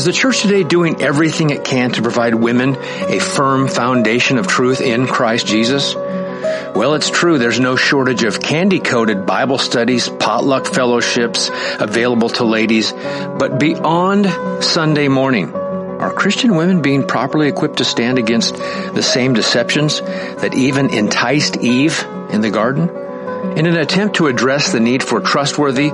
Is 0.00 0.06
the 0.06 0.12
church 0.14 0.40
today 0.40 0.62
doing 0.62 1.02
everything 1.02 1.50
it 1.50 1.62
can 1.62 1.90
to 1.92 2.00
provide 2.00 2.34
women 2.34 2.74
a 2.74 3.18
firm 3.18 3.68
foundation 3.68 4.38
of 4.38 4.46
truth 4.46 4.80
in 4.80 5.06
Christ 5.06 5.46
Jesus? 5.46 5.94
Well, 5.94 6.94
it's 6.94 7.10
true. 7.10 7.36
There's 7.36 7.60
no 7.60 7.76
shortage 7.76 8.24
of 8.24 8.40
candy-coated 8.40 9.26
Bible 9.26 9.58
studies, 9.58 10.08
potluck 10.08 10.64
fellowships 10.64 11.50
available 11.78 12.30
to 12.30 12.44
ladies. 12.44 12.92
But 12.92 13.60
beyond 13.60 14.64
Sunday 14.64 15.08
morning, 15.08 15.54
are 15.54 16.14
Christian 16.14 16.56
women 16.56 16.80
being 16.80 17.06
properly 17.06 17.48
equipped 17.48 17.76
to 17.76 17.84
stand 17.84 18.18
against 18.18 18.54
the 18.54 19.02
same 19.02 19.34
deceptions 19.34 20.00
that 20.00 20.54
even 20.54 20.88
enticed 20.88 21.58
Eve 21.58 22.06
in 22.30 22.40
the 22.40 22.50
garden? 22.50 22.99
In 23.42 23.66
an 23.66 23.76
attempt 23.76 24.16
to 24.16 24.26
address 24.26 24.72
the 24.72 24.80
need 24.80 25.02
for 25.02 25.20
trustworthy 25.20 25.90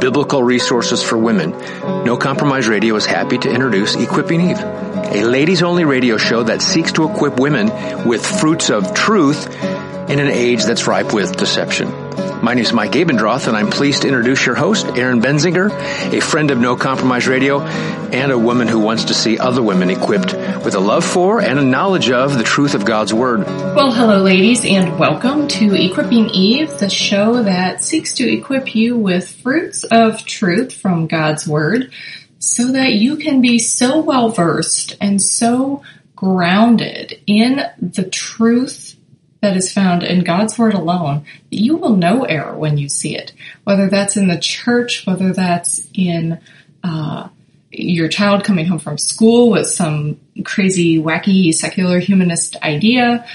biblical 0.00 0.42
resources 0.42 1.02
for 1.02 1.16
women, 1.16 1.50
No 2.04 2.16
Compromise 2.16 2.68
Radio 2.68 2.94
is 2.96 3.06
happy 3.06 3.38
to 3.38 3.50
introduce 3.50 3.94
Equipping 3.96 4.40
Eve, 4.40 4.58
a 4.60 5.24
ladies 5.24 5.62
only 5.62 5.84
radio 5.84 6.18
show 6.18 6.42
that 6.42 6.60
seeks 6.60 6.92
to 6.92 7.10
equip 7.10 7.40
women 7.40 8.06
with 8.06 8.24
fruits 8.24 8.70
of 8.70 8.94
truth 8.94 9.46
in 10.10 10.18
an 10.18 10.28
age 10.28 10.64
that's 10.64 10.86
ripe 10.86 11.14
with 11.14 11.36
deception. 11.36 11.88
My 12.42 12.54
name 12.54 12.64
is 12.64 12.72
Mike 12.72 12.92
Abendroth, 12.92 13.48
and 13.48 13.56
I'm 13.56 13.68
pleased 13.68 14.00
to 14.00 14.08
introduce 14.08 14.46
your 14.46 14.54
host, 14.54 14.86
Erin 14.86 15.20
Benzinger, 15.20 15.70
a 16.10 16.22
friend 16.22 16.50
of 16.50 16.58
No 16.58 16.74
Compromise 16.74 17.28
Radio, 17.28 17.60
and 17.60 18.32
a 18.32 18.38
woman 18.38 18.66
who 18.66 18.78
wants 18.78 19.04
to 19.04 19.14
see 19.14 19.38
other 19.38 19.62
women 19.62 19.90
equipped 19.90 20.32
with 20.64 20.74
a 20.74 20.80
love 20.80 21.04
for 21.04 21.42
and 21.42 21.58
a 21.58 21.62
knowledge 21.62 22.10
of 22.10 22.38
the 22.38 22.42
truth 22.42 22.74
of 22.74 22.86
God's 22.86 23.12
Word. 23.12 23.40
Well, 23.44 23.92
hello, 23.92 24.22
ladies, 24.22 24.64
and 24.64 24.98
welcome 24.98 25.48
to 25.48 25.74
Equipping 25.74 26.30
Eve, 26.30 26.78
the 26.78 26.88
show 26.88 27.42
that 27.42 27.84
seeks 27.84 28.14
to 28.14 28.26
equip 28.26 28.74
you 28.74 28.96
with 28.96 29.30
fruits 29.30 29.84
of 29.84 30.24
truth 30.24 30.72
from 30.72 31.08
God's 31.08 31.46
Word 31.46 31.92
so 32.38 32.72
that 32.72 32.94
you 32.94 33.16
can 33.16 33.42
be 33.42 33.58
so 33.58 34.00
well 34.00 34.30
versed 34.30 34.96
and 34.98 35.20
so 35.20 35.82
grounded 36.16 37.20
in 37.26 37.60
the 37.78 38.08
truth 38.08 38.89
that 39.40 39.56
is 39.56 39.72
found 39.72 40.02
in 40.02 40.24
God's 40.24 40.58
Word 40.58 40.74
alone, 40.74 41.24
you 41.50 41.76
will 41.76 41.96
know 41.96 42.24
error 42.24 42.56
when 42.56 42.78
you 42.78 42.88
see 42.88 43.16
it. 43.16 43.32
Whether 43.64 43.88
that's 43.88 44.16
in 44.16 44.28
the 44.28 44.38
church, 44.38 45.06
whether 45.06 45.32
that's 45.32 45.86
in 45.94 46.40
uh, 46.84 47.28
your 47.70 48.08
child 48.08 48.44
coming 48.44 48.66
home 48.66 48.78
from 48.78 48.98
school 48.98 49.50
with 49.50 49.66
some 49.66 50.20
crazy, 50.44 50.98
wacky, 50.98 51.54
secular 51.54 51.98
humanist 51.98 52.56
idea, 52.62 53.26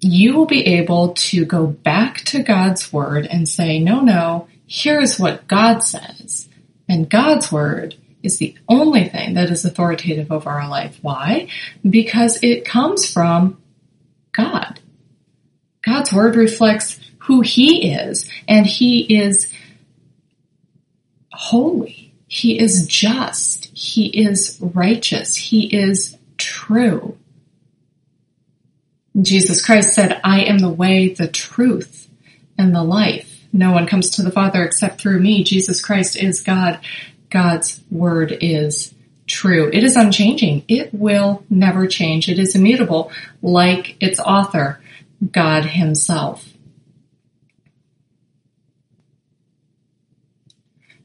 you 0.00 0.34
will 0.34 0.46
be 0.46 0.66
able 0.66 1.14
to 1.14 1.44
go 1.44 1.66
back 1.66 2.18
to 2.24 2.42
God's 2.42 2.92
Word 2.92 3.26
and 3.26 3.48
say, 3.48 3.78
no, 3.78 4.00
no, 4.00 4.48
here's 4.66 5.18
what 5.18 5.46
God 5.46 5.80
says. 5.80 6.48
And 6.88 7.08
God's 7.08 7.50
Word 7.50 7.96
is 8.22 8.38
the 8.38 8.54
only 8.68 9.08
thing 9.08 9.34
that 9.34 9.50
is 9.50 9.64
authoritative 9.64 10.32
over 10.32 10.48
our 10.48 10.68
life. 10.68 10.98
Why? 11.02 11.48
Because 11.88 12.42
it 12.42 12.64
comes 12.64 13.10
from 13.10 13.60
God. 14.32 14.80
God's 15.84 16.12
word 16.12 16.36
reflects 16.36 16.98
who 17.18 17.40
he 17.40 17.92
is 17.92 18.30
and 18.48 18.66
he 18.66 19.00
is 19.00 19.52
holy. 21.32 22.12
He 22.26 22.58
is 22.58 22.86
just. 22.86 23.66
He 23.76 24.06
is 24.06 24.58
righteous. 24.60 25.36
He 25.36 25.66
is 25.66 26.16
true. 26.38 27.16
Jesus 29.20 29.64
Christ 29.64 29.94
said, 29.94 30.20
I 30.24 30.42
am 30.42 30.58
the 30.58 30.68
way, 30.68 31.10
the 31.10 31.28
truth, 31.28 32.08
and 32.58 32.74
the 32.74 32.82
life. 32.82 33.46
No 33.52 33.70
one 33.70 33.86
comes 33.86 34.10
to 34.10 34.22
the 34.22 34.32
Father 34.32 34.64
except 34.64 35.00
through 35.00 35.20
me. 35.20 35.44
Jesus 35.44 35.80
Christ 35.80 36.16
is 36.16 36.40
God. 36.40 36.80
God's 37.30 37.80
word 37.90 38.36
is 38.40 38.92
true. 39.26 39.70
It 39.72 39.84
is 39.84 39.96
unchanging. 39.96 40.64
It 40.66 40.92
will 40.92 41.44
never 41.48 41.86
change. 41.86 42.28
It 42.28 42.38
is 42.38 42.56
immutable 42.56 43.12
like 43.42 43.96
its 44.00 44.18
author. 44.18 44.80
God 45.30 45.64
Himself. 45.64 46.54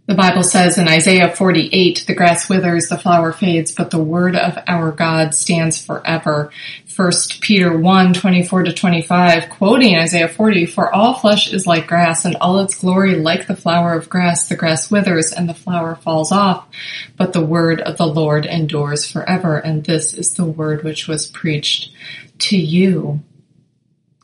The 0.09 0.15
Bible 0.15 0.41
says 0.41 0.79
in 0.79 0.87
Isaiah 0.87 1.29
48, 1.29 2.05
the 2.07 2.15
grass 2.15 2.49
withers, 2.49 2.87
the 2.87 2.97
flower 2.97 3.31
fades, 3.31 3.71
but 3.71 3.91
the 3.91 4.03
word 4.03 4.35
of 4.35 4.57
our 4.65 4.91
God 4.91 5.35
stands 5.35 5.79
forever. 5.79 6.49
1 6.95 7.11
Peter 7.41 7.77
1, 7.77 8.13
24 8.15 8.63
to 8.63 8.73
25, 8.73 9.51
quoting 9.51 9.95
Isaiah 9.95 10.27
40, 10.27 10.65
for 10.65 10.91
all 10.91 11.13
flesh 11.13 11.53
is 11.53 11.67
like 11.67 11.85
grass 11.85 12.25
and 12.25 12.35
all 12.37 12.57
its 12.57 12.79
glory 12.79 13.17
like 13.17 13.45
the 13.45 13.55
flower 13.55 13.93
of 13.93 14.09
grass. 14.09 14.49
The 14.49 14.55
grass 14.55 14.89
withers 14.89 15.31
and 15.31 15.47
the 15.47 15.53
flower 15.53 15.93
falls 15.93 16.31
off, 16.31 16.67
but 17.15 17.33
the 17.33 17.45
word 17.45 17.79
of 17.79 17.97
the 17.97 18.07
Lord 18.07 18.47
endures 18.47 19.05
forever. 19.05 19.57
And 19.59 19.85
this 19.85 20.15
is 20.15 20.33
the 20.33 20.45
word 20.45 20.83
which 20.83 21.07
was 21.07 21.27
preached 21.27 21.91
to 22.39 22.57
you. 22.57 23.21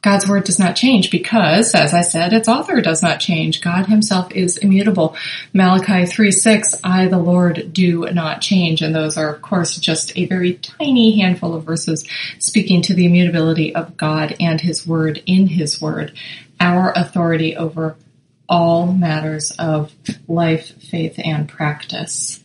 God's 0.05 0.29
word 0.29 0.43
does 0.43 0.59
not 0.59 0.75
change 0.75 1.09
because, 1.09 1.73
as 1.73 1.91
I 1.91 2.01
said, 2.01 2.31
its 2.31 2.47
author 2.47 2.79
does 2.79 3.01
not 3.01 3.19
change. 3.19 3.59
God 3.59 3.87
himself 3.87 4.31
is 4.33 4.55
immutable. 4.57 5.17
Malachi 5.51 6.05
3 6.05 6.31
6, 6.31 6.75
I, 6.83 7.07
the 7.07 7.17
Lord, 7.17 7.73
do 7.73 8.07
not 8.11 8.39
change. 8.39 8.83
And 8.83 8.93
those 8.93 9.17
are, 9.17 9.33
of 9.33 9.41
course, 9.41 9.75
just 9.77 10.15
a 10.15 10.27
very 10.27 10.53
tiny 10.53 11.19
handful 11.19 11.55
of 11.55 11.63
verses 11.63 12.07
speaking 12.37 12.83
to 12.83 12.93
the 12.93 13.07
immutability 13.07 13.73
of 13.73 13.97
God 13.97 14.35
and 14.39 14.61
his 14.61 14.85
word 14.85 15.23
in 15.25 15.47
his 15.47 15.81
word, 15.81 16.13
our 16.59 16.93
authority 16.95 17.57
over 17.57 17.95
all 18.47 18.85
matters 18.85 19.53
of 19.57 19.91
life, 20.27 20.83
faith, 20.83 21.15
and 21.17 21.49
practice. 21.49 22.44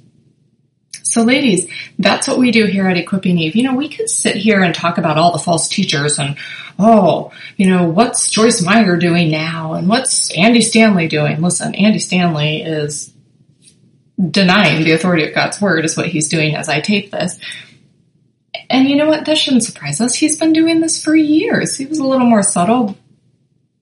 So 1.11 1.23
ladies, 1.23 1.67
that's 1.99 2.29
what 2.29 2.39
we 2.39 2.53
do 2.53 2.67
here 2.67 2.87
at 2.87 2.97
Equipping 2.97 3.37
Eve. 3.37 3.57
You 3.57 3.65
know, 3.65 3.75
we 3.75 3.89
could 3.89 4.09
sit 4.09 4.37
here 4.37 4.63
and 4.63 4.73
talk 4.73 4.97
about 4.97 5.19
all 5.19 5.33
the 5.33 5.41
false 5.41 5.69
teachers 5.69 6.21
and, 6.21 6.37
oh, 6.79 7.33
you 7.57 7.69
know, 7.69 7.89
what's 7.89 8.31
Joyce 8.31 8.63
Meyer 8.63 8.97
doing 8.97 9.29
now 9.29 9.75
and 9.75 9.89
what's 9.89 10.31
Andy 10.37 10.61
Stanley 10.61 11.09
doing? 11.09 11.43
Listen, 11.43 11.75
Andy 11.75 11.99
Stanley 11.99 12.63
is 12.63 13.13
denying 14.31 14.85
the 14.85 14.93
authority 14.93 15.27
of 15.27 15.35
God's 15.35 15.61
word 15.61 15.85
is 15.85 15.97
what 15.97 16.07
he's 16.07 16.29
doing 16.29 16.55
as 16.55 16.69
I 16.69 16.81
tape 16.81 17.11
this. 17.11 17.41
And 18.69 18.89
you 18.89 18.95
know 18.95 19.09
what? 19.09 19.25
That 19.27 19.37
shouldn't 19.37 19.65
surprise 19.65 20.01
us. 20.01 20.15
He's 20.15 20.39
been 20.39 20.53
doing 20.53 20.79
this 20.79 21.03
for 21.03 21.17
years. 21.17 21.77
He 21.77 21.87
was 21.87 21.99
a 21.99 22.07
little 22.07 22.27
more 22.27 22.45
subtle 22.45 22.97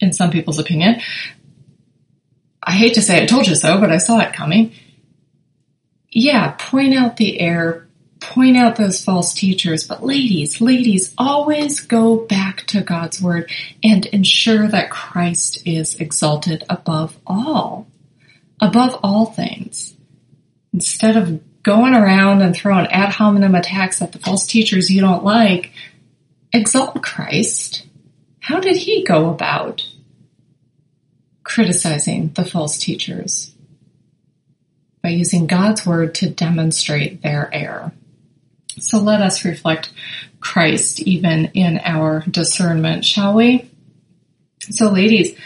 in 0.01 0.15
some 0.15 0.31
people's 0.31 0.59
opinion. 0.59 1.03
I 2.63 2.73
hate 2.73 2.95
to 2.95 3.03
say 3.03 3.23
I 3.23 3.27
told 3.27 3.47
you 3.47 3.55
so, 3.55 3.79
but 3.79 3.93
I 3.93 3.99
saw 3.99 4.19
it 4.21 4.33
coming 4.33 4.73
yeah, 6.19 6.57
point 6.59 6.95
out 6.95 7.17
the 7.17 7.39
error, 7.41 7.87
point 8.21 8.57
out 8.57 8.77
those 8.77 9.05
false 9.05 9.33
teachers. 9.33 9.87
But 9.87 10.05
ladies, 10.05 10.61
ladies, 10.61 11.15
always 11.17 11.81
go 11.81 12.17
back 12.17 12.67
to 12.69 12.81
God's 12.81 13.23
word 13.23 13.51
and 13.85 14.05
ensure 14.07 14.67
that 14.69 14.91
Christ 14.91 15.63
is 15.65 15.95
exalted 15.97 16.65
above 16.69 17.17
all, 17.27 17.87
above 18.61 18.99
all 19.03 19.27
things. 19.27 19.95
Instead 20.73 21.17
of 21.17 21.63
going 21.63 21.95
around 21.95 22.43
and 22.43 22.55
throwing 22.55 22.87
ad 22.87 23.11
hominem 23.11 23.55
attacks 23.55 24.03
at 24.03 24.13
the 24.13 24.19
false 24.19 24.47
teachers 24.47 24.91
you 24.91 25.01
don't 25.01 25.25
like, 25.25 25.73
exalt 26.53 27.01
Christ. 27.03 27.87
How 28.41 28.59
did 28.59 28.77
he 28.77 29.05
go 29.05 29.31
about 29.31 29.87
criticizing 31.45 32.33
the 32.35 32.45
false 32.45 32.79
teachers? 32.79 33.53
By 35.03 35.11
using 35.11 35.47
God's 35.47 35.87
word 35.87 36.15
to 36.17 36.31
demonstrate 36.31 37.23
their 37.23 37.49
error. 37.53 37.93
So 38.81 38.99
let 38.99 39.21
us 39.21 39.45
reflect 39.45 39.93
Christ 40.41 41.01
even 41.01 41.47
in 41.55 41.81
our 41.83 42.25
discernment, 42.31 43.05
shall 43.05 43.35
we? 43.35 43.71
So 44.61 44.91
ladies, 44.91 45.37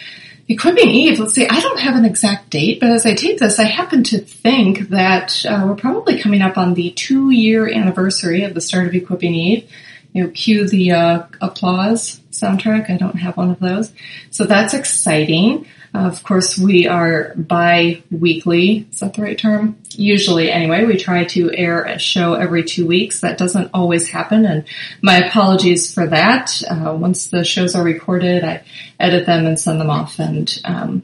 equipping 0.49 0.89
Eve, 0.89 1.19
let's 1.19 1.35
see, 1.35 1.47
I 1.49 1.61
don't 1.61 1.81
have 1.81 1.97
an 1.97 2.05
exact 2.05 2.51
date, 2.51 2.81
but 2.81 2.91
as 2.91 3.06
I 3.06 3.15
tape 3.15 3.38
this, 3.38 3.59
I 3.59 3.65
happen 3.65 4.03
to 4.05 4.19
think 4.19 4.91
that 4.91 5.44
uh, 5.47 5.65
we're 5.67 5.76
probably 5.76 6.19
coming 6.21 6.43
up 6.43 6.59
on 6.59 6.75
the 6.75 6.91
two 6.91 7.31
year 7.31 7.69
anniversary 7.69 8.43
of 8.44 8.55
the 8.55 8.61
start 8.61 8.87
of 8.87 8.94
equipping 8.94 9.35
Eve. 9.35 9.71
You 10.12 10.25
know, 10.25 10.31
cue 10.31 10.69
the 10.69 10.93
uh, 10.93 11.23
applause 11.41 12.21
soundtrack. 12.32 12.91
I 12.91 12.99
don't 12.99 13.17
have 13.17 13.38
one 13.38 13.50
of 13.50 13.61
those. 13.61 13.93
So 14.31 14.44
that's 14.44 14.75
exciting. 14.75 15.67
Of 15.94 16.23
course, 16.23 16.59
we 16.59 16.87
are 16.87 17.35
bi-weekly. 17.37 18.87
Is 18.91 19.00
that 19.00 19.12
the 19.12 19.23
right 19.23 19.39
term? 19.39 19.77
Usually, 19.91 20.50
anyway, 20.50 20.87
we 20.87 20.97
try 20.97 21.25
to 21.25 21.53
air 21.53 21.83
a 21.83 21.99
show 21.99 22.33
every 22.33 22.65
two 22.65 22.87
weeks. 22.87 23.21
That 23.21 23.37
doesn't 23.37 23.71
always 23.75 24.09
happen, 24.09 24.47
and 24.47 24.65
my 25.03 25.19
apologies 25.19 25.93
for 25.93 26.06
that. 26.06 26.62
Uh, 26.69 26.97
once 26.99 27.29
the 27.29 27.44
shows 27.44 27.75
are 27.75 27.85
recorded, 27.85 28.43
I 28.43 28.62
edit 28.99 29.27
them 29.27 29.47
and 29.47 29.61
send 29.61 29.81
them 29.81 29.91
off, 29.91 30.19
and 30.19 30.50
um, 30.65 31.03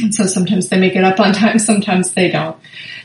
and 0.00 0.14
so 0.14 0.26
sometimes 0.26 0.68
they 0.68 0.80
make 0.80 0.96
it 0.96 1.04
up 1.04 1.20
on 1.20 1.32
time, 1.32 1.58
sometimes 1.58 2.14
they 2.14 2.30
don't. 2.30 2.56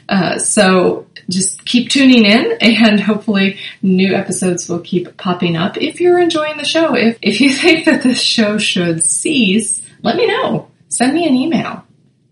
Uh, 0.07 0.39
so 0.39 1.05
just 1.29 1.63
keep 1.65 1.89
tuning 1.89 2.25
in 2.25 2.57
and 2.61 2.99
hopefully 2.99 3.59
new 3.83 4.15
episodes 4.15 4.67
will 4.67 4.79
keep 4.79 5.15
popping 5.17 5.55
up. 5.55 5.77
If 5.77 6.01
you're 6.01 6.19
enjoying 6.19 6.57
the 6.57 6.65
show, 6.65 6.95
if, 6.95 7.19
if 7.21 7.41
you 7.41 7.53
think 7.53 7.85
that 7.85 8.01
this 8.01 8.19
show 8.19 8.57
should 8.57 9.03
cease, 9.03 9.78
let 10.01 10.15
me 10.15 10.27
know. 10.27 10.69
Send 10.89 11.13
me 11.13 11.27
an 11.27 11.35
email. 11.35 11.85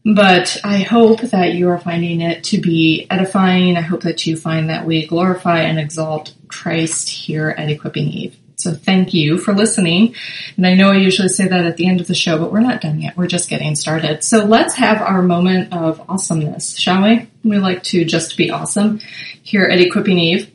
But 0.05 0.57
I 0.63 0.79
hope 0.79 1.19
that 1.21 1.53
you 1.55 1.69
are 1.69 1.79
finding 1.79 2.21
it 2.21 2.45
to 2.45 2.61
be 2.61 3.07
edifying. 3.09 3.75
I 3.75 3.81
hope 3.81 4.01
that 4.01 4.25
you 4.25 4.37
find 4.37 4.69
that 4.69 4.85
we 4.85 5.05
glorify 5.05 5.61
and 5.61 5.77
exalt 5.77 6.33
Christ 6.47 7.09
here 7.09 7.49
at 7.49 7.69
Equipping 7.69 8.07
Eve. 8.07 8.37
So 8.55 8.73
thank 8.73 9.13
you 9.13 9.37
for 9.37 9.53
listening. 9.53 10.15
And 10.55 10.65
I 10.65 10.73
know 10.73 10.91
I 10.91 10.95
usually 10.95 11.27
say 11.29 11.47
that 11.47 11.65
at 11.65 11.77
the 11.77 11.87
end 11.87 12.01
of 12.01 12.07
the 12.07 12.15
show, 12.15 12.39
but 12.39 12.51
we're 12.51 12.61
not 12.61 12.81
done 12.81 13.01
yet. 13.01 13.15
We're 13.15 13.27
just 13.27 13.49
getting 13.49 13.75
started. 13.75 14.23
So 14.23 14.45
let's 14.45 14.75
have 14.75 15.01
our 15.01 15.21
moment 15.21 15.73
of 15.73 16.01
awesomeness, 16.09 16.77
shall 16.77 17.03
we? 17.03 17.29
We 17.43 17.59
like 17.59 17.83
to 17.83 18.03
just 18.03 18.35
be 18.37 18.49
awesome 18.49 18.99
here 19.43 19.65
at 19.65 19.79
Equipping 19.79 20.17
Eve. 20.17 20.51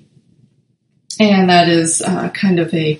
And 1.20 1.50
that 1.50 1.69
is 1.69 2.03
uh, 2.03 2.31
kind 2.31 2.59
of 2.59 2.73
a 2.75 2.99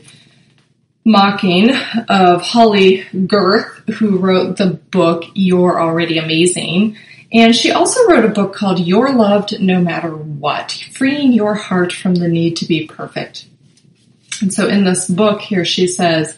mocking 1.05 1.71
of 2.09 2.43
Holly 2.43 3.05
Gerth, 3.13 3.89
who 3.95 4.19
wrote 4.19 4.57
the 4.57 4.75
book 4.91 5.25
You're 5.35 5.81
Already 5.81 6.19
Amazing. 6.19 6.97
And 7.33 7.57
she 7.57 7.71
also 7.73 8.07
wrote 8.09 8.25
a 8.25 8.29
book 8.29 8.55
called 8.55 8.79
You're 8.79 9.13
Loved 9.13 9.61
No 9.61 9.81
Matter 9.81 10.15
What, 10.15 10.73
freeing 10.93 11.33
your 11.33 11.55
heart 11.55 11.93
from 11.93 12.15
the 12.15 12.29
need 12.29 12.57
to 12.59 12.67
be 12.67 12.87
perfect. 12.87 13.47
And 14.41 14.53
so 14.53 14.69
in 14.69 14.85
this 14.85 15.09
book 15.09 15.41
here, 15.41 15.65
she 15.65 15.87
says, 15.87 16.37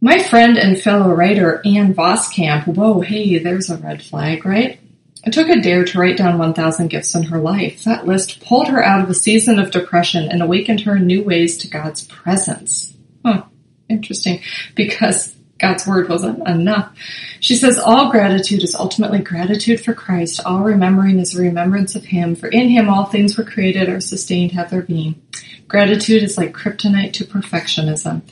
my 0.00 0.22
friend 0.22 0.56
and 0.56 0.80
fellow 0.80 1.12
writer 1.12 1.60
Ann 1.64 1.94
Voskamp, 1.94 2.66
whoa, 2.66 3.00
hey, 3.00 3.38
there's 3.38 3.68
a 3.68 3.76
red 3.76 4.02
flag, 4.02 4.44
right? 4.44 4.78
I 5.26 5.30
took 5.30 5.48
a 5.48 5.60
dare 5.60 5.84
to 5.84 5.98
write 5.98 6.16
down 6.16 6.38
1,000 6.38 6.88
gifts 6.88 7.14
in 7.16 7.24
her 7.24 7.38
life. 7.38 7.82
That 7.84 8.06
list 8.06 8.44
pulled 8.44 8.68
her 8.68 8.82
out 8.82 9.02
of 9.02 9.10
a 9.10 9.14
season 9.14 9.58
of 9.58 9.72
depression 9.72 10.28
and 10.30 10.40
awakened 10.40 10.82
her 10.82 10.96
in 10.96 11.06
new 11.06 11.24
ways 11.24 11.58
to 11.58 11.68
God's 11.68 12.06
presence. 12.06 12.94
Huh, 13.24 13.44
interesting. 13.88 14.40
Because 14.74 15.34
God's 15.58 15.86
word 15.86 16.08
wasn't 16.08 16.46
enough. 16.46 16.96
She 17.40 17.56
says, 17.56 17.78
all 17.78 18.10
gratitude 18.10 18.62
is 18.62 18.74
ultimately 18.74 19.18
gratitude 19.18 19.80
for 19.80 19.92
Christ. 19.92 20.40
All 20.44 20.60
remembering 20.60 21.18
is 21.18 21.34
a 21.34 21.42
remembrance 21.42 21.96
of 21.96 22.04
Him. 22.04 22.36
For 22.36 22.48
in 22.48 22.68
Him 22.68 22.88
all 22.88 23.06
things 23.06 23.36
were 23.36 23.44
created, 23.44 23.88
are 23.88 24.00
sustained, 24.00 24.52
have 24.52 24.70
their 24.70 24.82
being. 24.82 25.20
Gratitude 25.66 26.22
is 26.22 26.38
like 26.38 26.54
kryptonite 26.54 27.12
to 27.14 27.24
perfectionism. 27.24 28.22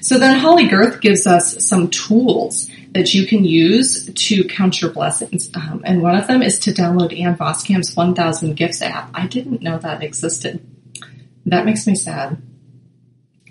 So 0.00 0.18
then 0.18 0.38
Holly 0.38 0.68
Gerth 0.68 1.00
gives 1.00 1.26
us 1.26 1.64
some 1.66 1.90
tools 1.90 2.70
that 2.92 3.14
you 3.14 3.26
can 3.26 3.44
use 3.44 4.12
to 4.12 4.44
count 4.44 4.80
your 4.80 4.92
blessings. 4.92 5.50
Um, 5.54 5.82
and 5.84 6.02
one 6.02 6.14
of 6.14 6.28
them 6.28 6.42
is 6.42 6.58
to 6.60 6.72
download 6.72 7.18
Ann 7.18 7.36
Voskamp's 7.36 7.96
1000 7.96 8.54
Gifts 8.54 8.80
app. 8.80 9.10
I 9.12 9.26
didn't 9.26 9.62
know 9.62 9.78
that 9.78 10.04
existed. 10.04 10.64
That 11.46 11.64
makes 11.64 11.86
me 11.86 11.96
sad. 11.96 12.40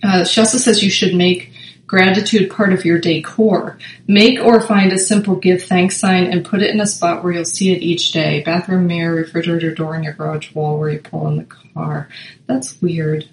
Uh, 0.04 0.26
she 0.26 0.42
also 0.42 0.58
says 0.58 0.84
you 0.84 0.92
should 0.92 1.16
make 1.16 1.52
gratitude 1.88 2.50
part 2.50 2.74
of 2.74 2.86
your 2.86 3.00
decor. 3.00 3.78
Make 4.08 4.40
or 4.40 4.62
find 4.62 4.92
a 4.92 4.98
simple 4.98 5.36
give 5.36 5.64
thanks 5.64 5.98
sign 5.98 6.26
and 6.26 6.46
put 6.46 6.62
it 6.62 6.72
in 6.72 6.82
a 6.82 6.88
spot 6.88 7.24
where 7.24 7.34
you'll 7.34 7.46
see 7.46 7.72
it 7.72 7.82
each 7.82 8.12
day. 8.12 8.42
Bathroom 8.44 8.88
mirror, 8.88 9.16
refrigerator 9.16 9.74
door, 9.74 9.96
in 9.96 10.04
your 10.04 10.14
garage 10.14 10.54
wall 10.54 10.80
where 10.80 10.90
you 10.90 11.00
pull 11.00 11.28
in 11.28 11.38
the 11.38 11.44
car. 11.44 12.10
That's 12.48 12.82
weird. 12.82 13.30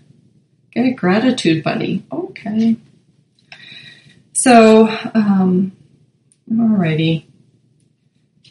Get 0.72 0.87
a 0.87 0.93
gratitude 0.93 1.64
buddy. 1.64 2.05
Okay. 2.12 2.76
So, 4.32 4.88
um, 5.14 5.73
alrighty. 6.50 7.25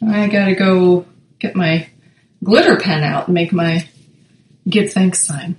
I 0.02 0.28
gotta 0.28 0.54
go 0.54 1.06
get 1.38 1.56
my 1.56 1.88
glitter 2.42 2.76
pen 2.76 3.02
out 3.02 3.28
and 3.28 3.34
make 3.34 3.52
my 3.52 3.86
give 4.68 4.92
thanks 4.92 5.20
sign. 5.20 5.56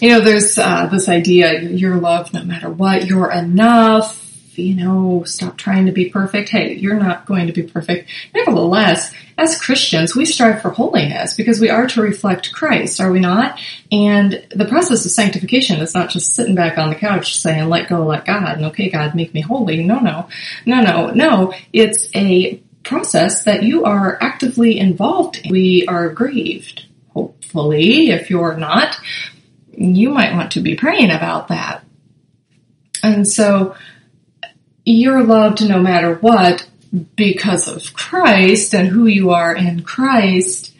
You 0.00 0.10
know, 0.10 0.20
there's 0.20 0.58
uh, 0.58 0.86
this 0.86 1.08
idea 1.08 1.62
you're 1.62 1.96
loved 1.96 2.34
no 2.34 2.42
matter 2.42 2.70
what, 2.70 3.06
you're 3.06 3.30
enough, 3.30 4.20
you 4.58 4.74
know, 4.74 5.24
stop 5.24 5.56
trying 5.56 5.86
to 5.86 5.92
be 5.92 6.10
perfect. 6.10 6.48
Hey, 6.48 6.74
you're 6.74 6.98
not 6.98 7.26
going 7.26 7.46
to 7.46 7.52
be 7.52 7.62
perfect. 7.62 8.10
Nevertheless, 8.34 9.12
as 9.36 9.60
Christians, 9.60 10.14
we 10.14 10.24
strive 10.24 10.62
for 10.62 10.70
holiness 10.70 11.34
because 11.34 11.60
we 11.60 11.70
are 11.70 11.86
to 11.88 12.02
reflect 12.02 12.52
Christ, 12.52 13.00
are 13.00 13.10
we 13.10 13.20
not? 13.20 13.58
And 13.90 14.46
the 14.54 14.66
process 14.66 15.04
of 15.04 15.10
sanctification 15.10 15.80
is 15.80 15.94
not 15.94 16.10
just 16.10 16.34
sitting 16.34 16.54
back 16.54 16.78
on 16.78 16.90
the 16.90 16.94
couch 16.96 17.36
saying, 17.36 17.68
let 17.68 17.88
go, 17.88 18.04
let 18.04 18.24
God, 18.24 18.56
and 18.56 18.66
okay, 18.66 18.88
God, 18.90 19.14
make 19.14 19.34
me 19.34 19.40
holy. 19.40 19.82
No, 19.82 19.98
no, 19.98 20.28
no, 20.66 20.80
no, 20.82 21.10
no. 21.10 21.54
It's 21.72 22.08
a 22.14 22.62
process 22.84 23.44
that 23.44 23.62
you 23.62 23.84
are 23.84 24.18
actively 24.20 24.78
involved 24.78 25.40
in. 25.42 25.50
We 25.50 25.86
are 25.86 26.10
grieved, 26.10 26.86
hopefully, 27.12 28.10
if 28.10 28.30
you're 28.30 28.56
not, 28.56 28.96
you 29.76 30.10
might 30.10 30.34
want 30.34 30.52
to 30.52 30.60
be 30.60 30.76
praying 30.76 31.10
about 31.10 31.48
that. 31.48 31.84
And 33.02 33.26
so, 33.28 33.74
you're 34.84 35.24
loved 35.24 35.66
no 35.66 35.80
matter 35.80 36.14
what 36.14 36.68
because 37.16 37.68
of 37.68 37.94
Christ 37.94 38.74
and 38.74 38.88
who 38.88 39.06
you 39.06 39.30
are 39.30 39.54
in 39.54 39.82
Christ. 39.82 40.72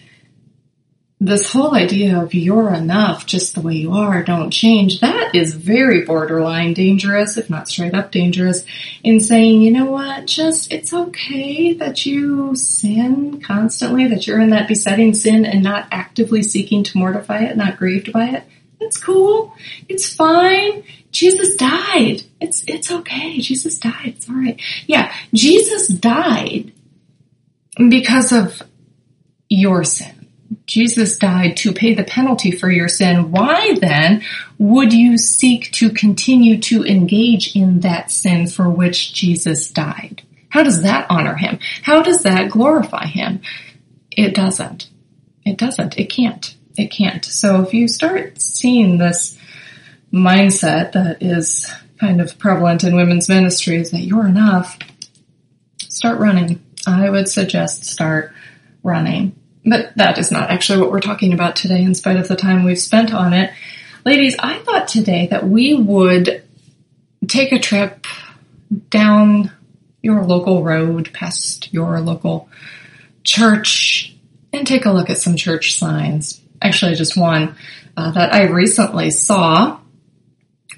This 1.20 1.50
whole 1.50 1.74
idea 1.74 2.20
of 2.20 2.34
you're 2.34 2.74
enough 2.74 3.24
just 3.24 3.54
the 3.54 3.62
way 3.62 3.74
you 3.74 3.92
are, 3.92 4.22
don't 4.22 4.50
change, 4.50 5.00
that 5.00 5.34
is 5.34 5.54
very 5.54 6.04
borderline 6.04 6.74
dangerous, 6.74 7.38
if 7.38 7.48
not 7.48 7.66
straight 7.66 7.94
up 7.94 8.12
dangerous, 8.12 8.64
in 9.02 9.20
saying, 9.20 9.62
you 9.62 9.70
know 9.70 9.86
what, 9.86 10.26
just, 10.26 10.70
it's 10.70 10.92
okay 10.92 11.72
that 11.72 12.04
you 12.04 12.54
sin 12.56 13.40
constantly, 13.40 14.06
that 14.08 14.26
you're 14.26 14.40
in 14.40 14.50
that 14.50 14.68
besetting 14.68 15.14
sin 15.14 15.46
and 15.46 15.62
not 15.62 15.88
actively 15.90 16.42
seeking 16.42 16.84
to 16.84 16.98
mortify 16.98 17.44
it, 17.44 17.56
not 17.56 17.78
grieved 17.78 18.12
by 18.12 18.26
it. 18.26 18.44
It's 18.84 18.98
cool. 18.98 19.54
It's 19.88 20.14
fine. 20.14 20.84
Jesus 21.10 21.56
died. 21.56 22.22
It's, 22.40 22.64
it's 22.66 22.90
okay. 22.90 23.38
Jesus 23.38 23.78
died. 23.78 24.14
It's 24.16 24.28
alright. 24.28 24.60
Yeah. 24.86 25.14
Jesus 25.32 25.88
died 25.88 26.72
because 27.76 28.32
of 28.32 28.62
your 29.48 29.84
sin. 29.84 30.28
Jesus 30.66 31.18
died 31.18 31.56
to 31.58 31.72
pay 31.72 31.94
the 31.94 32.04
penalty 32.04 32.50
for 32.50 32.70
your 32.70 32.88
sin. 32.88 33.30
Why 33.30 33.74
then 33.80 34.22
would 34.58 34.92
you 34.92 35.18
seek 35.18 35.72
to 35.72 35.90
continue 35.90 36.58
to 36.62 36.84
engage 36.84 37.54
in 37.54 37.80
that 37.80 38.10
sin 38.10 38.46
for 38.46 38.68
which 38.68 39.12
Jesus 39.12 39.70
died? 39.70 40.22
How 40.48 40.62
does 40.62 40.82
that 40.82 41.06
honor 41.10 41.34
him? 41.34 41.58
How 41.82 42.02
does 42.02 42.22
that 42.22 42.50
glorify 42.50 43.06
him? 43.06 43.40
It 44.10 44.34
doesn't. 44.34 44.88
It 45.44 45.58
doesn't. 45.58 45.98
It 45.98 46.06
can't. 46.06 46.54
It 46.76 46.90
can't. 46.90 47.24
So 47.24 47.62
if 47.62 47.72
you 47.72 47.88
start 47.88 48.40
seeing 48.40 48.98
this 48.98 49.38
mindset 50.12 50.92
that 50.92 51.22
is 51.22 51.72
kind 51.98 52.20
of 52.20 52.38
prevalent 52.38 52.84
in 52.84 52.96
women's 52.96 53.28
ministries 53.28 53.90
that 53.92 54.00
you're 54.00 54.26
enough, 54.26 54.78
start 55.78 56.18
running. 56.18 56.64
I 56.86 57.08
would 57.08 57.28
suggest 57.28 57.84
start 57.84 58.32
running. 58.82 59.36
But 59.64 59.96
that 59.96 60.18
is 60.18 60.30
not 60.30 60.50
actually 60.50 60.80
what 60.80 60.90
we're 60.90 61.00
talking 61.00 61.32
about 61.32 61.56
today 61.56 61.82
in 61.82 61.94
spite 61.94 62.16
of 62.16 62.28
the 62.28 62.36
time 62.36 62.64
we've 62.64 62.78
spent 62.78 63.14
on 63.14 63.32
it. 63.32 63.52
Ladies, 64.04 64.36
I 64.38 64.58
thought 64.58 64.88
today 64.88 65.28
that 65.28 65.48
we 65.48 65.74
would 65.74 66.44
take 67.26 67.52
a 67.52 67.58
trip 67.58 68.06
down 68.90 69.50
your 70.02 70.24
local 70.24 70.62
road 70.62 71.10
past 71.14 71.72
your 71.72 72.00
local 72.00 72.48
church 73.22 74.14
and 74.52 74.66
take 74.66 74.84
a 74.84 74.92
look 74.92 75.08
at 75.08 75.16
some 75.16 75.36
church 75.36 75.78
signs 75.78 76.43
actually 76.64 76.94
just 76.94 77.16
one 77.16 77.56
uh, 77.96 78.10
that 78.12 78.34
I 78.34 78.48
recently 78.48 79.10
saw 79.10 79.78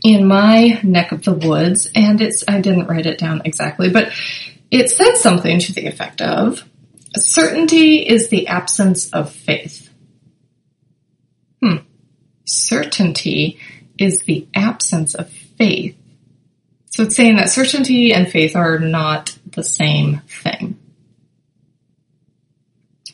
in 0.04 0.26
my 0.26 0.80
neck 0.82 1.12
of 1.12 1.24
the 1.24 1.32
woods, 1.32 1.90
and 1.94 2.20
it's 2.20 2.44
I 2.46 2.60
didn't 2.60 2.86
write 2.86 3.06
it 3.06 3.18
down 3.18 3.42
exactly, 3.44 3.90
but 3.90 4.12
it 4.70 4.90
said 4.90 5.16
something 5.16 5.58
to 5.60 5.72
the 5.72 5.86
effect 5.86 6.20
of 6.20 6.62
certainty 7.16 8.06
is 8.06 8.28
the 8.28 8.48
absence 8.48 9.10
of 9.10 9.32
faith. 9.32 9.90
Hmm. 11.62 11.76
Certainty 12.44 13.58
is 13.98 14.22
the 14.22 14.46
absence 14.54 15.14
of 15.14 15.30
faith. 15.30 15.96
So 16.90 17.04
it's 17.04 17.16
saying 17.16 17.36
that 17.36 17.50
certainty 17.50 18.12
and 18.12 18.30
faith 18.30 18.56
are 18.56 18.78
not 18.78 19.36
the 19.50 19.62
same 19.62 20.20
thing. 20.26 20.75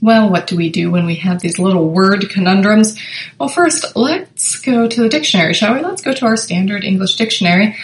Well, 0.03 0.29
what 0.31 0.49
do 0.49 0.57
we 0.57 0.69
do 0.69 0.91
when 0.91 1.07
we 1.07 1.15
have 1.17 1.41
these 1.41 1.61
little 1.61 1.89
word 1.89 2.29
conundrums? 2.29 2.99
Well, 3.39 3.49
first, 3.49 3.95
let's 3.95 4.59
go 4.59 4.89
to 4.89 5.03
the 5.03 5.09
dictionary, 5.09 5.55
shall 5.55 5.75
we? 5.75 5.81
Let's 5.81 6.03
go 6.03 6.13
to 6.13 6.27
our 6.27 6.37
standard 6.37 6.83
English 6.83 7.15
dictionary. 7.15 7.77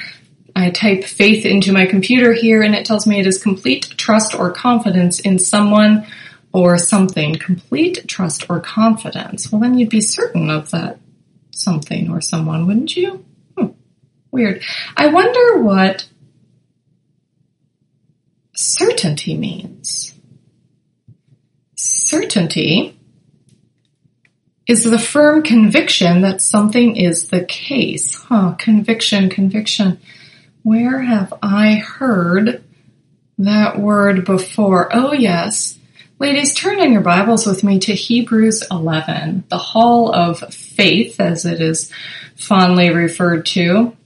I 0.56 0.70
type 0.70 1.04
faith 1.04 1.46
into 1.46 1.72
my 1.72 1.86
computer 1.86 2.32
here 2.32 2.62
and 2.62 2.74
it 2.74 2.84
tells 2.84 3.06
me 3.06 3.20
it 3.20 3.28
is 3.28 3.40
complete 3.40 3.94
trust 3.96 4.34
or 4.34 4.50
confidence 4.50 5.20
in 5.20 5.38
someone 5.38 6.08
or 6.52 6.76
something. 6.76 7.36
Complete 7.36 8.08
trust 8.08 8.50
or 8.50 8.58
confidence. 8.58 9.52
Well, 9.52 9.60
then 9.60 9.78
you'd 9.78 9.88
be 9.88 10.00
certain 10.00 10.50
of 10.50 10.72
that 10.72 10.98
something 11.52 12.10
or 12.10 12.20
someone, 12.20 12.66
wouldn't 12.66 12.96
you? 12.96 13.24
Hmm. 13.56 13.66
Weird. 14.32 14.64
I 14.96 15.06
wonder 15.06 15.62
what 15.62 16.08
certainty 18.56 19.36
means 19.36 20.17
certainty 22.08 22.98
is 24.66 24.84
the 24.84 24.98
firm 24.98 25.42
conviction 25.42 26.22
that 26.22 26.40
something 26.40 26.96
is 26.96 27.28
the 27.28 27.44
case. 27.44 28.14
Huh, 28.14 28.54
conviction, 28.58 29.28
conviction. 29.28 30.00
Where 30.62 31.00
have 31.00 31.34
I 31.42 31.74
heard 31.74 32.64
that 33.38 33.78
word 33.78 34.24
before. 34.24 34.88
Oh, 34.92 35.12
yes. 35.12 35.78
Ladies, 36.18 36.54
turn 36.54 36.80
in 36.80 36.92
your 36.92 37.02
Bibles 37.02 37.46
with 37.46 37.62
me 37.62 37.78
to 37.80 37.94
Hebrews 37.94 38.64
11, 38.70 39.44
the 39.48 39.58
Hall 39.58 40.12
of 40.12 40.40
Faith, 40.52 41.20
as 41.20 41.44
it 41.44 41.60
is 41.60 41.92
fondly 42.34 42.90
referred 42.90 43.46
to. 43.46 43.96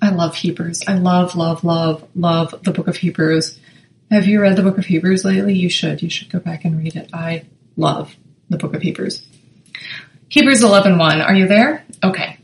I 0.00 0.10
love 0.10 0.36
Hebrews. 0.36 0.84
I 0.86 0.94
love, 0.94 1.36
love, 1.36 1.64
love, 1.64 2.08
love 2.14 2.54
the 2.62 2.72
book 2.72 2.88
of 2.88 2.96
Hebrews. 2.96 3.58
Have 4.10 4.26
you 4.26 4.40
read 4.40 4.56
the 4.56 4.62
book 4.62 4.78
of 4.78 4.86
Hebrews 4.86 5.24
lately? 5.24 5.54
You 5.54 5.68
should. 5.68 6.02
You 6.02 6.10
should 6.10 6.30
go 6.30 6.38
back 6.38 6.64
and 6.64 6.78
read 6.78 6.94
it. 6.94 7.10
I 7.12 7.44
love 7.76 8.14
the 8.48 8.56
book 8.56 8.74
of 8.74 8.82
Hebrews. 8.82 9.22
Hebrews 10.28 10.62
11:1. 10.62 11.20
Are 11.20 11.34
you 11.34 11.48
there? 11.48 11.84
Okay. 12.02 12.38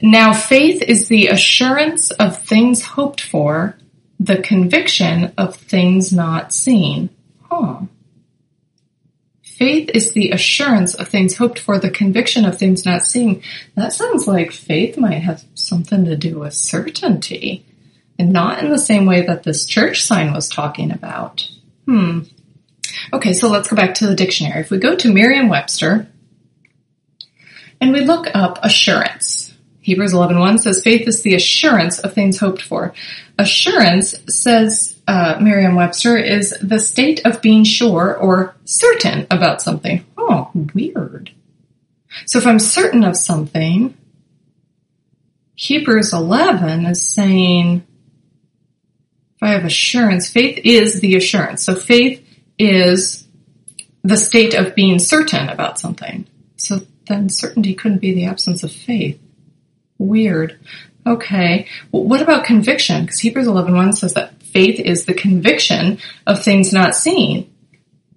Now 0.00 0.32
faith 0.32 0.82
is 0.82 1.08
the 1.08 1.28
assurance 1.28 2.10
of 2.12 2.38
things 2.38 2.82
hoped 2.82 3.20
for, 3.20 3.76
the 4.20 4.38
conviction 4.38 5.32
of 5.36 5.56
things 5.56 6.12
not 6.12 6.52
seen. 6.52 7.10
Huh. 7.50 7.80
Faith 9.42 9.90
is 9.94 10.12
the 10.12 10.30
assurance 10.32 10.94
of 10.94 11.08
things 11.08 11.36
hoped 11.36 11.58
for, 11.58 11.78
the 11.78 11.90
conviction 11.90 12.44
of 12.44 12.58
things 12.58 12.84
not 12.84 13.06
seen. 13.06 13.42
That 13.74 13.94
sounds 13.94 14.28
like 14.28 14.52
faith 14.52 14.98
might 14.98 15.22
have 15.22 15.44
something 15.54 16.04
to 16.04 16.16
do 16.16 16.40
with 16.40 16.52
certainty, 16.52 17.64
and 18.18 18.32
not 18.32 18.62
in 18.62 18.70
the 18.70 18.78
same 18.78 19.06
way 19.06 19.26
that 19.26 19.42
this 19.42 19.66
church 19.66 20.04
sign 20.04 20.32
was 20.32 20.48
talking 20.48 20.90
about. 20.90 21.48
Hmm. 21.86 22.20
Okay, 23.12 23.32
so 23.32 23.48
let's 23.48 23.68
go 23.68 23.76
back 23.76 23.94
to 23.94 24.06
the 24.06 24.14
dictionary. 24.14 24.60
If 24.60 24.70
we 24.70 24.78
go 24.78 24.96
to 24.96 25.12
Merriam-Webster 25.12 26.08
and 27.80 27.92
we 27.92 28.00
look 28.00 28.26
up 28.34 28.58
assurance, 28.62 29.54
Hebrews 29.80 30.14
11.1 30.14 30.60
says 30.60 30.82
faith 30.82 31.06
is 31.06 31.22
the 31.22 31.34
assurance 31.34 31.98
of 32.00 32.12
things 32.12 32.38
hoped 32.38 32.62
for. 32.62 32.92
Assurance, 33.38 34.16
says 34.28 34.98
uh, 35.06 35.38
Merriam-Webster, 35.40 36.16
is 36.16 36.56
the 36.60 36.80
state 36.80 37.24
of 37.24 37.42
being 37.42 37.62
sure 37.62 38.16
or 38.16 38.56
certain 38.64 39.26
about 39.30 39.62
something. 39.62 40.04
Oh, 40.16 40.50
weird. 40.74 41.30
So 42.24 42.38
if 42.38 42.46
I'm 42.46 42.58
certain 42.58 43.04
of 43.04 43.16
something, 43.16 43.96
Hebrews 45.54 46.12
11 46.12 46.86
is 46.86 47.06
saying, 47.06 47.85
if 49.36 49.42
I 49.42 49.52
have 49.52 49.64
assurance, 49.64 50.30
faith 50.30 50.60
is 50.64 51.00
the 51.00 51.16
assurance. 51.16 51.64
So 51.64 51.74
faith 51.74 52.26
is 52.58 53.26
the 54.02 54.16
state 54.16 54.54
of 54.54 54.74
being 54.74 54.98
certain 54.98 55.48
about 55.48 55.78
something. 55.78 56.26
So 56.56 56.80
then 57.06 57.28
certainty 57.28 57.74
couldn't 57.74 57.98
be 57.98 58.14
the 58.14 58.26
absence 58.26 58.62
of 58.62 58.72
faith. 58.72 59.20
Weird. 59.98 60.58
Okay. 61.06 61.68
Well, 61.92 62.04
what 62.04 62.22
about 62.22 62.44
conviction? 62.44 63.02
Because 63.02 63.20
Hebrews 63.20 63.46
11.1 63.46 63.94
says 63.94 64.14
that 64.14 64.42
faith 64.42 64.80
is 64.80 65.04
the 65.04 65.14
conviction 65.14 65.98
of 66.26 66.42
things 66.42 66.72
not 66.72 66.94
seen. 66.94 67.52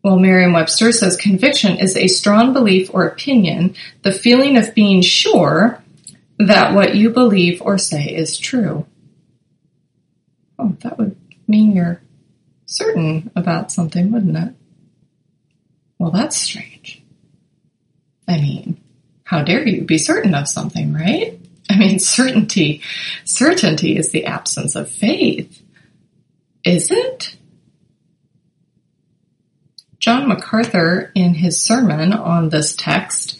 Well, 0.04 0.18
Merriam-Webster 0.18 0.94
says 0.94 1.18
conviction 1.18 1.78
is 1.78 1.98
a 1.98 2.08
strong 2.08 2.54
belief 2.54 2.90
or 2.94 3.06
opinion, 3.06 3.76
the 4.04 4.14
feeling 4.14 4.56
of 4.56 4.74
being 4.74 5.02
sure 5.02 5.84
that 6.38 6.74
what 6.74 6.96
you 6.96 7.10
believe 7.10 7.62
or 7.62 7.78
say 7.78 8.06
is 8.06 8.38
true. 8.38 8.86
Oh, 10.60 10.76
that 10.82 10.98
would 10.98 11.16
mean 11.48 11.72
you're 11.72 12.02
certain 12.66 13.32
about 13.36 13.72
something, 13.72 14.12
wouldn't 14.12 14.38
it? 14.38 14.54
Well, 15.98 16.12
that's 16.12 16.38
strange. 16.38 17.02
I 18.28 18.38
mean, 18.38 18.80
how 19.24 19.44
dare 19.44 19.68
you 19.68 19.84
be 19.84 19.98
certain 19.98 20.36
of 20.36 20.48
something, 20.48 20.94
right? 20.94 21.40
I 21.70 21.78
mean, 21.78 22.00
certainty, 22.00 22.82
certainty 23.26 23.98
is 23.98 24.12
the 24.12 24.26
absence 24.26 24.76
of 24.76 24.90
faith. 24.90 25.62
Is 26.64 26.92
it? 26.92 27.36
John 30.00 30.28
MacArthur, 30.28 31.12
in 31.16 31.34
his 31.34 31.60
sermon 31.60 32.14
on 32.14 32.50
this 32.50 32.76
text, 32.76 33.40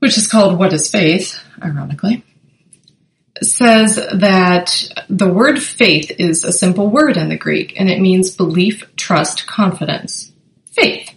which 0.00 0.18
is 0.18 0.26
called 0.26 0.58
What 0.58 0.72
is 0.72 0.90
Faith, 0.90 1.38
ironically, 1.62 2.24
says 3.42 3.96
that 3.96 5.04
the 5.08 5.28
word 5.28 5.60
faith 5.60 6.10
is 6.18 6.44
a 6.44 6.52
simple 6.52 6.88
word 6.88 7.16
in 7.16 7.28
the 7.28 7.36
Greek 7.36 7.78
and 7.78 7.90
it 7.90 8.00
means 8.00 8.34
belief, 8.34 8.84
trust, 8.96 9.46
confidence. 9.46 10.32
Faith. 10.72 11.14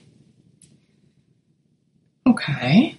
Okay. 2.28 2.98